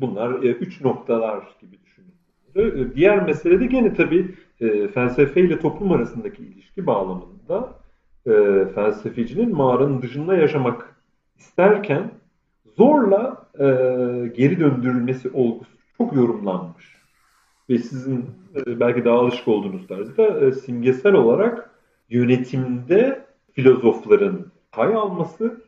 [0.00, 2.14] bunlar e, üç noktalar gibi düşünün.
[2.56, 7.74] E, diğer mesele de gene tabii e, felsefe ile toplum arasındaki ilişki bağlamında
[8.26, 8.32] e,
[8.74, 10.96] felsefecinin mağaranın dışında yaşamak
[11.38, 12.10] isterken
[12.76, 13.44] zorla
[14.36, 16.94] geri döndürülmesi olgusu çok yorumlanmış.
[17.70, 18.24] Ve sizin
[18.66, 21.70] belki daha alışık olduğunuz tarzda simgesel olarak
[22.10, 25.60] yönetimde filozofların pay alması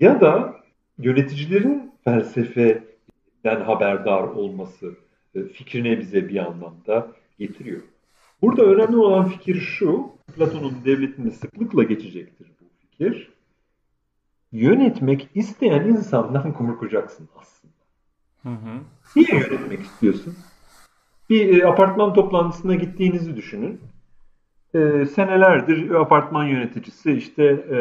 [0.00, 0.54] ya da
[0.98, 4.94] yöneticilerin felsefeden haberdar olması
[5.34, 7.82] e, fikrine bize bir anlamda getiriyor.
[8.42, 13.32] Burada önemli olan fikir şu, Platon'un devletinde sıklıkla geçecektir bu fikir.
[14.52, 17.74] Yönetmek isteyen insandan korkacaksın aslında.
[18.42, 18.80] Hı hı.
[19.16, 20.34] Niye yönetmek istiyorsun?
[21.30, 23.80] Bir e, apartman toplantısına gittiğinizi düşünün.
[24.74, 27.78] E, senelerdir apartman yöneticisi işte e,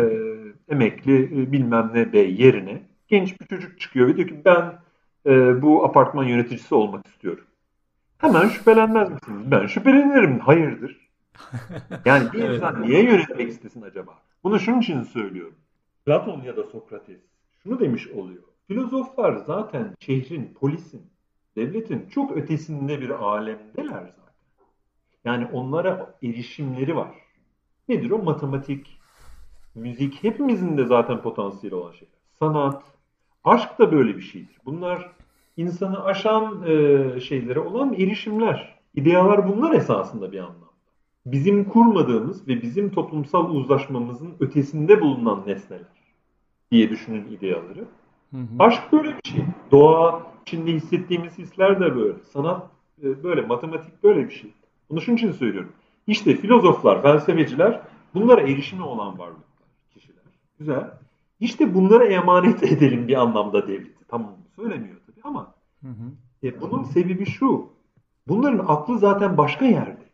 [0.73, 4.79] emekli e, bilmem ne bey yerine genç bir çocuk çıkıyor ve diyor ki ben
[5.25, 7.45] e, bu apartman yöneticisi olmak istiyorum.
[8.17, 9.51] Hemen şüphelenmez misiniz?
[9.51, 10.39] Ben şüphelenirim.
[10.39, 11.05] Hayırdır?
[12.05, 14.19] Yani bir insan niye yönetmek istesin acaba?
[14.43, 15.55] Bunu şunun için söylüyorum.
[16.05, 17.19] Platon ya da Sokrates
[17.63, 18.43] şunu demiş oluyor.
[18.67, 21.01] Filozoflar zaten şehrin, polisin,
[21.55, 24.33] devletin çok ötesinde bir alemdeler zaten.
[25.25, 27.11] Yani onlara erişimleri var.
[27.89, 28.17] Nedir o?
[28.17, 28.99] Matematik,
[29.75, 32.15] müzik hepimizin de zaten potansiyeli olan şeyler.
[32.39, 32.83] Sanat,
[33.45, 34.57] aşk da böyle bir şeydir.
[34.65, 35.11] Bunlar
[35.57, 38.75] insanı aşan e, şeylere olan erişimler.
[38.95, 40.65] İdealar bunlar esasında bir anlamda.
[41.25, 45.85] Bizim kurmadığımız ve bizim toplumsal uzlaşmamızın ötesinde bulunan nesneler
[46.71, 47.85] diye düşünün ideaları.
[48.31, 48.45] Hı hı.
[48.59, 49.41] Aşk böyle bir şey.
[49.71, 52.19] Doğa içinde hissettiğimiz hisler de böyle.
[52.23, 52.69] Sanat
[53.03, 54.51] e, böyle, matematik böyle bir şey.
[54.89, 55.71] Bunu şunun için söylüyorum.
[56.07, 57.81] İşte filozoflar, felsefeciler
[58.13, 60.23] bunlara erişimi olan varlıklar, kişiler.
[60.59, 60.91] Güzel.
[61.39, 64.05] İşte bunlara emanet edelim bir anlamda devleti.
[64.07, 66.47] Tamam söylemiyor tabii ama hı hı.
[66.47, 67.69] E, bunun sebebi şu.
[68.27, 70.05] Bunların aklı zaten başka yerde.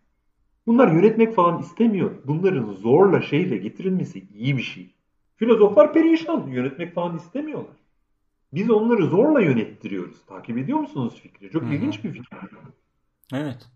[0.68, 2.12] Bunlar yönetmek falan istemiyor.
[2.26, 4.96] Bunların zorla şeyle getirilmesi iyi bir şey.
[5.36, 6.48] Filozoflar perişan.
[6.48, 7.76] Yönetmek falan istemiyorlar.
[8.54, 10.26] Biz onları zorla yönettiriyoruz.
[10.26, 11.52] Takip ediyor musunuz fikri?
[11.52, 11.74] Çok Hı-hı.
[11.74, 12.38] ilginç bir fikir.
[13.34, 13.68] Evet.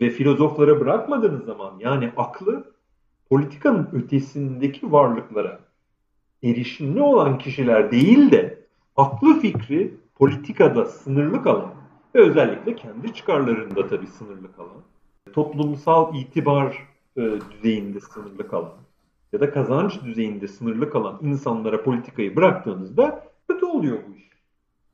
[0.00, 2.72] Ve filozoflara bırakmadığınız zaman yani aklı
[3.30, 5.60] politikanın ötesindeki varlıklara
[6.42, 8.58] erişimli olan kişiler değil de
[8.96, 11.74] aklı fikri politikada sınırlı kalan
[12.14, 14.82] ve özellikle kendi çıkarlarında tabii sınırlı kalan,
[15.32, 18.74] toplumsal itibar e, düzeyinde sınırlı kalan
[19.32, 24.26] ya da kazanç düzeyinde sınırlı kalan insanlara politikayı bıraktığınızda kötü oluyor bu iş.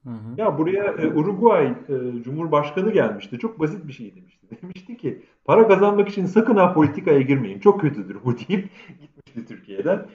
[0.04, 0.40] Hı hı.
[0.40, 3.38] Ya buraya e, Uruguay e, Cumhurbaşkanı gelmişti.
[3.38, 4.46] Çok basit bir şey demişti.
[4.62, 7.60] Demişti ki para kazanmak için sakın ha politikaya girmeyin.
[7.60, 8.70] Çok kötüdür bu deyip
[9.00, 10.06] gitmişti Türkiye'den.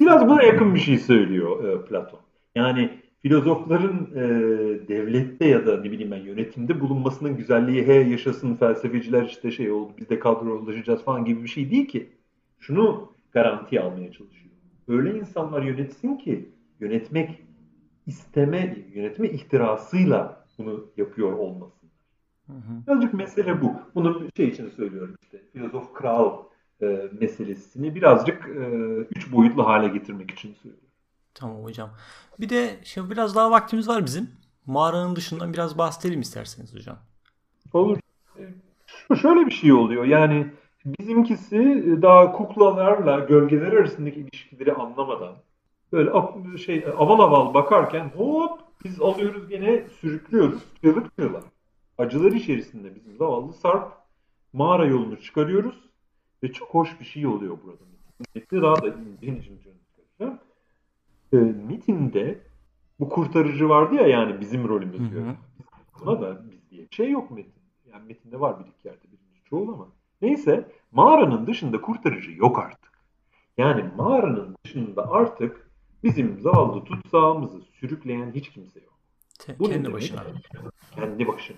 [0.00, 2.20] Biraz buna yakın bir şey söylüyor e, Platon.
[2.54, 2.90] Yani
[3.22, 4.22] filozofların e,
[4.88, 9.92] devlette ya da ne bileyim ben yönetimde bulunmasının güzelliği he yaşasın felsefeciler işte şey oldu
[9.98, 12.08] biz de kadrolaşacağız falan gibi bir şey değil ki.
[12.60, 14.52] Şunu garanti almaya çalışıyor.
[14.88, 16.48] Öyle insanlar yönetsin ki
[16.80, 17.42] yönetmek
[18.06, 21.88] isteme, yönetme ihtirasıyla bunu yapıyor olmasın.
[22.86, 23.72] Birazcık mesele bu.
[23.94, 26.42] Bunu şey için söylüyorum işte filozof kral
[26.82, 28.60] e, meselesini birazcık e,
[29.16, 30.88] üç boyutlu hale getirmek için söylüyorum.
[31.34, 31.90] Tamam hocam.
[32.40, 34.30] Bir de şimdi biraz daha vaktimiz var bizim.
[34.66, 36.98] Mağaranın dışından biraz bahsedelim isterseniz hocam.
[37.72, 37.98] Olur.
[39.10, 40.04] E, şöyle bir şey oluyor.
[40.04, 40.46] Yani
[40.84, 45.34] bizimkisi daha kuklalarla gölgeler arasındaki ilişkileri anlamadan
[45.92, 46.10] böyle
[46.58, 51.42] şey aval aval bakarken hop biz alıyoruz gene sürüklüyoruz çığlık çığlığa.
[51.98, 53.92] Acılar içerisinde bizim zavallı Sarp
[54.52, 55.91] mağara yolunu çıkarıyoruz
[56.42, 57.84] ve çok hoş bir şey oluyor burada.
[58.34, 58.94] Metni daha da
[59.42, 60.38] çıkaracağım.
[61.32, 62.40] E, mitinde
[63.00, 65.34] bu kurtarıcı vardı ya yani bizim rolümüz diyor.
[66.00, 67.62] Buna da biz diye bir şey yok metin.
[67.92, 69.88] Yani metinde var bir iki yerde birinci çoğul ama.
[70.22, 72.92] Neyse mağaranın dışında kurtarıcı yok artık.
[73.58, 75.70] Yani mağaranın dışında artık
[76.04, 78.98] bizim zavallı tutsağımızı sürükleyen hiç kimse yok.
[79.58, 80.24] Bu kendi başına.
[80.94, 81.56] Kendi başına.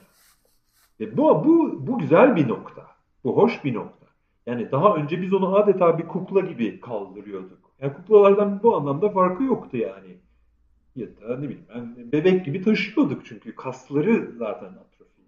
[1.01, 2.87] Ve bu, bu, bu güzel bir nokta.
[3.25, 4.04] Bu hoş bir nokta.
[4.47, 7.71] Yani daha önce biz onu adeta bir kukla gibi kaldırıyorduk.
[7.81, 10.17] Yani kuklalardan bu anlamda farkı yoktu yani.
[10.97, 15.23] Ya da ne bileyim ben bebek gibi taşıyorduk çünkü kasları zaten atrofi.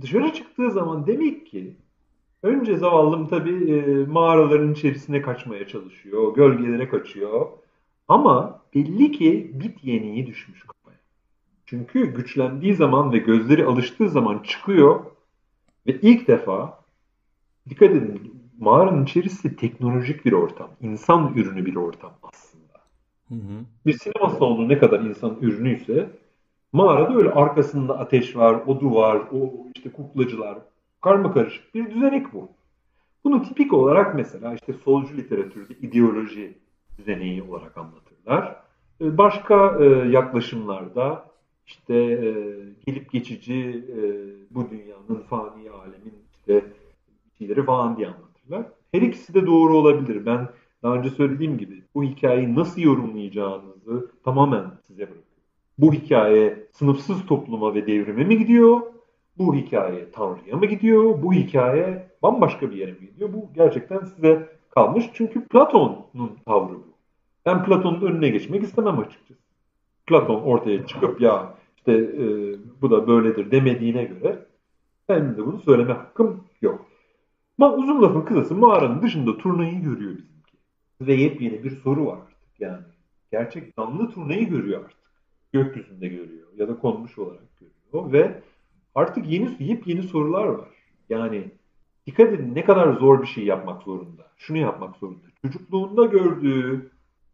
[0.00, 1.76] Dışarı çıktığı zaman demek ki
[2.42, 7.46] önce zavallım tabii e, mağaraların içerisine kaçmaya çalışıyor, gölgelere kaçıyor.
[8.08, 10.98] Ama belli ki bit yeniği düşmüş kafaya.
[11.66, 15.04] Çünkü güçlendiği zaman ve gözleri alıştığı zaman çıkıyor
[15.86, 16.84] ve ilk defa
[17.68, 20.70] dikkat edin mağaranın içerisi teknolojik bir ortam.
[20.80, 22.80] insan ürünü bir ortam aslında.
[23.28, 23.64] Hı hı.
[23.86, 26.10] Bir sinema salonu ne kadar insan ürünüyse
[26.72, 30.58] mağarada öyle arkasında ateş var, o duvar, o işte kuklacılar,
[31.00, 32.48] karma karışık bir düzenek bu.
[33.24, 36.58] Bunu tipik olarak mesela işte solcu literatürde ideoloji
[36.98, 38.56] düzeneği olarak anlatırlar.
[39.00, 41.24] Ee, başka e, yaklaşımlarda
[41.66, 42.32] işte e,
[42.86, 44.00] gelip geçici e,
[44.50, 46.64] bu dünyanın fani alemin işte
[47.38, 48.23] şeyleri falan diye anlatırlar.
[48.92, 50.26] Her ikisi de doğru olabilir.
[50.26, 50.48] Ben
[50.82, 55.24] daha önce söylediğim gibi bu hikayeyi nasıl yorumlayacağınızı tamamen size bırakıyorum.
[55.78, 58.80] Bu hikaye sınıfsız topluma ve devrime mi gidiyor?
[59.38, 61.22] Bu hikaye Tanrı'ya mı gidiyor?
[61.22, 63.32] Bu hikaye bambaşka bir yere mi gidiyor?
[63.32, 65.10] Bu gerçekten size kalmış.
[65.14, 66.94] Çünkü Platon'un tavrı bu.
[67.46, 69.40] Ben Platon'un önüne geçmek istemem açıkçası.
[70.06, 72.24] Platon ortaya çıkıp ya işte e,
[72.82, 74.38] bu da böyledir demediğine göre
[75.08, 76.86] benim de bunu söyleme hakkım yok.
[77.58, 80.56] Ama uzun lafın kısası mağaranın dışında turnayı görüyor bizimki.
[81.00, 82.82] Ve yepyeni bir soru var artık yani.
[83.32, 84.98] Gerçek canlı turnayı görüyor artık.
[85.52, 88.42] Gökyüzünde görüyor ya da konmuş olarak görüyor ve
[88.94, 90.68] artık yeni yepyeni sorular var.
[91.08, 91.50] Yani
[92.06, 94.30] dikkat edin ne kadar zor bir şey yapmak zorunda.
[94.36, 95.26] Şunu yapmak zorunda.
[95.42, 96.90] Çocukluğunda gördüğü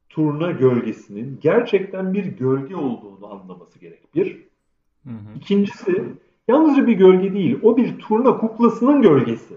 [0.08, 4.14] turna gölgesinin gerçekten bir gölge olduğunu anlaması gerek.
[4.14, 4.50] Bir.
[5.04, 5.36] Hı hı.
[5.36, 6.04] İkincisi
[6.48, 7.58] yalnızca bir gölge değil.
[7.62, 9.54] O bir turna kuklasının gölgesi.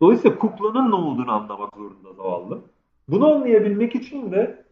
[0.00, 2.62] Dolayısıyla kuklanın ne olduğunu anlamak zorunda zavallı.
[3.08, 4.64] Bunu anlayabilmek için de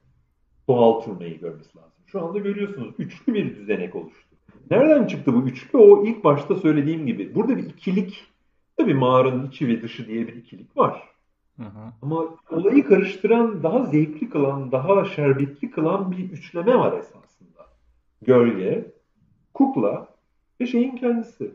[0.68, 1.92] doğal turnayı görmesi lazım.
[2.06, 4.36] Şu anda görüyorsunuz üçlü bir düzenek oluştu.
[4.70, 5.78] Nereden çıktı bu üçlü?
[5.78, 7.34] O ilk başta söylediğim gibi.
[7.34, 8.24] Burada bir ikilik,
[8.76, 11.02] tabii mağaranın içi ve dışı diye bir ikilik var.
[11.56, 11.92] Hı hı.
[12.02, 17.66] Ama olayı karıştıran, daha zevkli kılan, daha şerbetli kılan bir üçleme var esasında.
[18.22, 18.92] Gölge,
[19.54, 20.08] kukla
[20.60, 21.54] ve şeyin kendisi.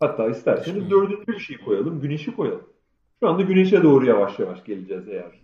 [0.00, 2.73] Hatta isterseniz dördüncü bir şey koyalım, güneşi koyalım.
[3.24, 5.40] Şu anda güneşe doğru yavaş yavaş geleceğiz eğer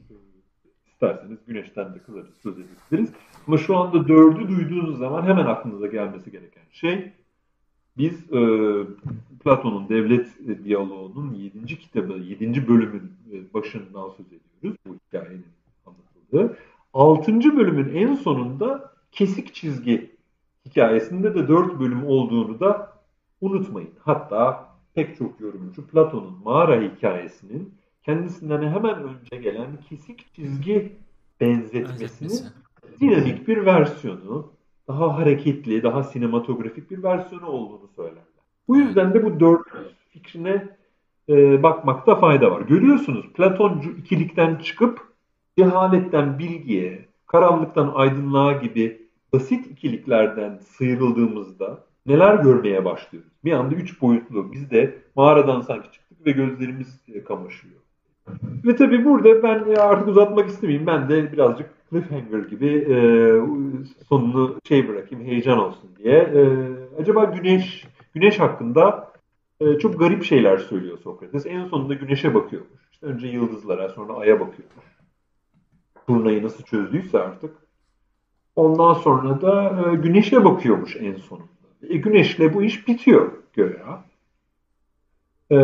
[0.87, 3.15] isterseniz güneşten de kısaca söz edebiliriz.
[3.47, 7.13] Ama şu anda dördü duyduğunuz zaman hemen aklınıza gelmesi gereken şey
[7.99, 8.39] biz e,
[9.45, 10.29] Platon'un devlet
[10.65, 11.79] diyaloğunun 7.
[11.79, 12.69] kitabı, 7.
[12.69, 14.81] bölümün e, başından söz ediyoruz.
[14.87, 15.47] Bu hikayenin
[15.87, 16.57] anlatıldığı.
[16.93, 17.57] 6.
[17.57, 20.11] bölümün en sonunda kesik çizgi
[20.67, 22.93] hikayesinde de 4 bölüm olduğunu da
[23.41, 23.91] unutmayın.
[23.99, 27.75] Hatta pek çok yorumcu Platon'un mağara hikayesinin
[28.05, 30.93] kendisinden hemen önce gelen kesik çizgi
[31.41, 32.47] benzetmesinin
[33.01, 34.53] dinamik bir versiyonu,
[34.89, 38.25] daha hareketli, daha sinematografik bir versiyonu olduğunu söylerler.
[38.69, 39.67] Bu yüzden de bu dört
[40.11, 40.69] fikrine
[41.29, 42.61] e, bakmakta fayda var.
[42.61, 45.01] Görüyorsunuz Platoncu ikilikten çıkıp
[45.59, 53.31] cehaletten bilgiye, karanlıktan aydınlığa gibi basit ikiliklerden sıyrıldığımızda neler görmeye başlıyoruz?
[53.45, 54.53] Bir anda üç boyutlu.
[54.53, 57.75] Biz de mağaradan sanki çıktık ve gözlerimiz e, kamaşıyor.
[58.65, 60.87] Ve tabii burada ben artık uzatmak istemeyeyim.
[60.87, 62.97] Ben de birazcık cliffhanger gibi e,
[64.09, 66.15] sonunu şey bırakayım, heyecan olsun diye.
[66.15, 66.43] E,
[67.01, 69.13] acaba güneş güneş hakkında
[69.61, 71.47] e, çok garip şeyler söylüyor Sokrates.
[71.47, 72.81] En sonunda güneşe bakıyormuş.
[72.93, 74.91] İşte önce yıldızlara, sonra aya bakıyormuş.
[76.07, 77.51] Turnayı nasıl çözdüyse artık
[78.57, 81.49] Ondan sonra da e, güneşe bakıyormuş en sonunda.
[81.89, 84.05] E, güneşle bu iş bitiyor göya.
[85.51, 85.57] E,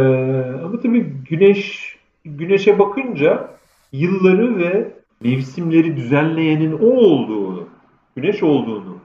[0.64, 3.58] ama tabii güneş güneşe bakınca
[3.92, 7.68] yılları ve mevsimleri düzenleyenin o olduğunu,
[8.16, 8.98] güneş olduğunu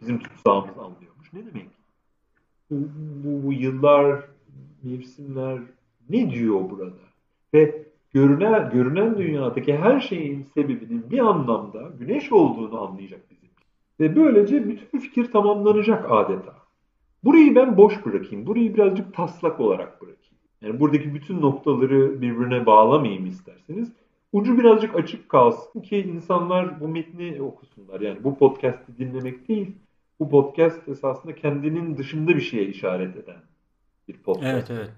[0.00, 1.32] bizim tutsağımız anlıyormuş.
[1.32, 1.68] Ne demek?
[2.70, 2.76] Bu,
[3.24, 4.24] bu, bu yıllar,
[4.82, 5.58] mevsimler
[6.10, 6.94] ne diyor burada?
[7.54, 7.82] Ve
[8.12, 13.27] görünen, görünen dünyadaki her şeyin sebebinin bir anlamda güneş olduğunu anlayacak.
[14.00, 16.54] Ve böylece bütün fikir tamamlanacak adeta.
[17.24, 18.46] Burayı ben boş bırakayım.
[18.46, 20.36] Burayı birazcık taslak olarak bırakayım.
[20.62, 23.92] Yani buradaki bütün noktaları birbirine bağlamayayım isterseniz.
[24.32, 28.00] Ucu birazcık açık kalsın ki insanlar bu metni okusunlar.
[28.00, 29.76] Yani bu podcast'i dinlemek değil,
[30.20, 33.42] bu podcast esasında kendinin dışında bir şeye işaret eden
[34.08, 34.70] bir podcast.
[34.70, 34.90] Evet, evet.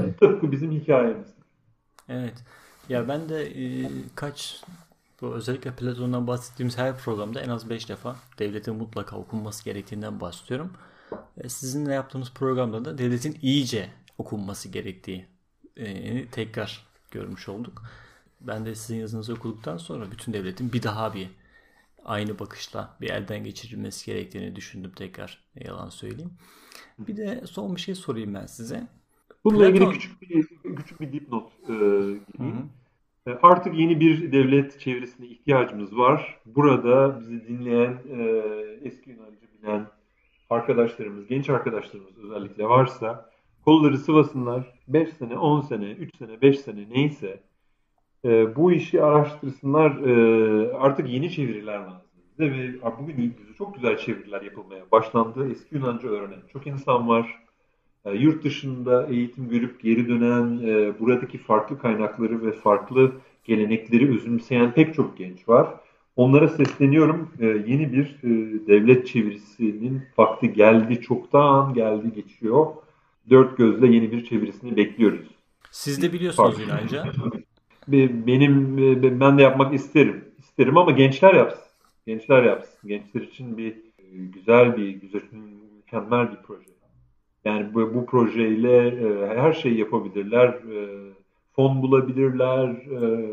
[0.00, 1.28] Yani, tıpkı bizim hikayemiz.
[2.08, 2.44] Evet.
[2.88, 4.62] Ya ben de e, kaç
[5.20, 10.72] bu özellikle Platon'dan bahsettiğimiz her programda en az 5 defa devletin mutlaka okunması gerektiğinden bahsediyorum.
[11.36, 15.26] E, sizinle yaptığımız programda da devletin iyice okunması gerektiği
[15.76, 17.82] e, tekrar görmüş olduk.
[18.40, 21.30] Ben de sizin yazınızı okuduktan sonra bütün devletin bir daha bir
[22.04, 25.44] aynı bakışla bir elden geçirilmesi gerektiğini düşündüm tekrar.
[25.56, 26.32] Ne yalan söyleyeyim.
[26.98, 28.88] Bir de son bir şey sorayım ben size.
[29.44, 29.74] Bununla Platon...
[29.74, 32.70] ilgili küçük bir küçük bir dipnot e, gireyim.
[33.26, 36.38] E, artık yeni bir devlet çevresine ihtiyacımız var.
[36.46, 38.42] Burada bizi dinleyen, e,
[38.82, 39.86] eski Yunancı bilen
[40.50, 43.30] arkadaşlarımız, genç arkadaşlarımız özellikle varsa
[43.64, 44.74] kolları sıvasınlar.
[44.88, 47.40] 5 sene, 10 sene, 3 sene, 5 sene neyse
[48.24, 49.90] e, bu işi araştırsınlar.
[50.78, 55.50] Artık yeni çeviriler lazım bize ve bugün çok güzel çeviriler yapılmaya başlandı.
[55.50, 57.49] Eski Yunanca öğrenen çok insan var.
[58.04, 63.12] E, yurt dışında eğitim görüp geri dönen, e, buradaki farklı kaynakları ve farklı
[63.44, 65.68] gelenekleri özümseyen pek çok genç var.
[66.16, 67.30] Onlara sesleniyorum.
[67.40, 68.28] E, yeni bir e,
[68.66, 72.66] devlet çevirisinin vakti geldi, çoktan geldi, geçiyor.
[73.30, 75.26] Dört gözle yeni bir çevirisini bekliyoruz.
[75.70, 77.04] Siz de biliyorsunuz Yunanca.
[77.88, 78.76] Benim
[79.20, 80.24] ben de yapmak isterim.
[80.38, 81.64] İsterim ama gençler yapsın.
[82.06, 82.88] Gençler yapsın.
[82.88, 83.76] Gençler için bir
[84.12, 85.22] güzel bir güzel
[85.76, 86.69] mükemmel bir proje.
[87.44, 90.48] Yani bu, bu projeyle e, her şeyi yapabilirler.
[90.48, 91.10] E,
[91.52, 92.68] fon bulabilirler.
[92.68, 93.30] E,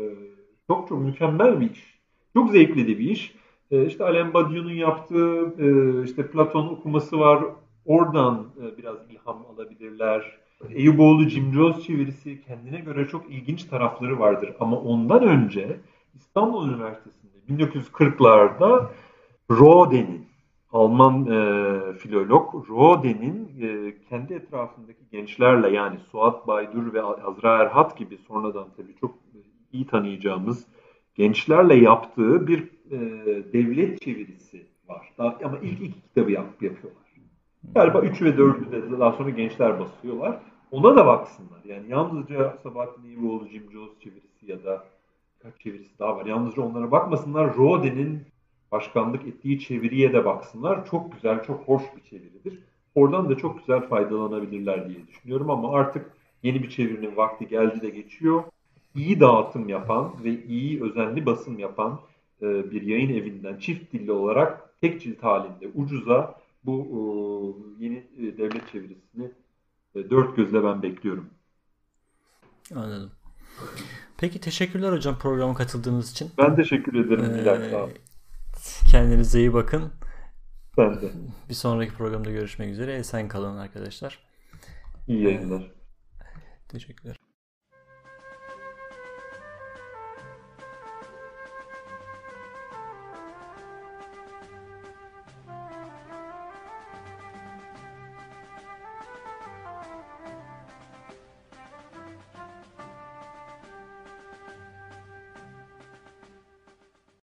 [0.66, 1.98] çok çok mükemmel bir iş.
[2.34, 3.34] çok zevkli de bir iş.
[3.70, 5.68] E, işte Alain Badiou'nun yaptığı e,
[6.04, 7.44] işte Platon okuması var.
[7.86, 10.38] Oradan e, biraz ilham alabilirler.
[10.70, 14.52] Eyüboğlu Jim Jones çevirisi kendine göre çok ilginç tarafları vardır.
[14.60, 15.80] Ama ondan önce
[16.14, 18.86] İstanbul Üniversitesi'nde 1940'larda
[19.50, 20.27] Rode'nin
[20.72, 28.18] Alman e, filolog Rode'nin e, kendi etrafındaki gençlerle yani Suat Baydur ve Azra Erhat gibi
[28.18, 29.14] sonradan tabii çok
[29.72, 30.66] iyi tanıyacağımız
[31.14, 32.98] gençlerle yaptığı bir e,
[33.52, 35.12] devlet çevirisi var.
[35.18, 37.02] Daha, ama ilk iki kitabı yap, yapıyorlar.
[37.74, 40.40] Galiba 3 ve 4'ü de daha sonra gençler basıyorlar.
[40.70, 41.64] Ona da baksınlar.
[41.64, 44.84] Yani yalnızca Sabahattin İyioğlu, Jim Jones çevirisi ya da
[45.42, 46.26] kaç çevirisi daha var.
[46.26, 47.56] Yalnızca onlara bakmasınlar.
[47.56, 48.22] Rode'nin
[48.72, 50.86] başkanlık ettiği çeviriye de baksınlar.
[50.86, 52.58] Çok güzel, çok hoş bir çeviridir.
[52.94, 56.10] Oradan da çok güzel faydalanabilirler diye düşünüyorum ama artık
[56.42, 58.44] yeni bir çevirinin vakti geldi de geçiyor.
[58.94, 62.00] İyi dağıtım yapan ve iyi özenli basım yapan
[62.42, 66.86] e, bir yayın evinden çift dilli olarak tek cilt halinde ucuza bu
[67.80, 69.30] e, yeni e, devlet çevirisini
[69.94, 71.26] dört gözle ben bekliyorum.
[72.74, 73.10] Anladım.
[74.18, 76.30] Peki teşekkürler hocam programa katıldığınız için.
[76.38, 77.88] Ben teşekkür ederim ee,
[78.90, 79.92] Kendinize iyi bakın.
[80.78, 81.10] Ben de.
[81.48, 82.94] Bir sonraki programda görüşmek üzere.
[82.94, 84.18] Esen kalın arkadaşlar.
[85.06, 85.72] İyi yayınlar.
[86.68, 87.16] Teşekkürler.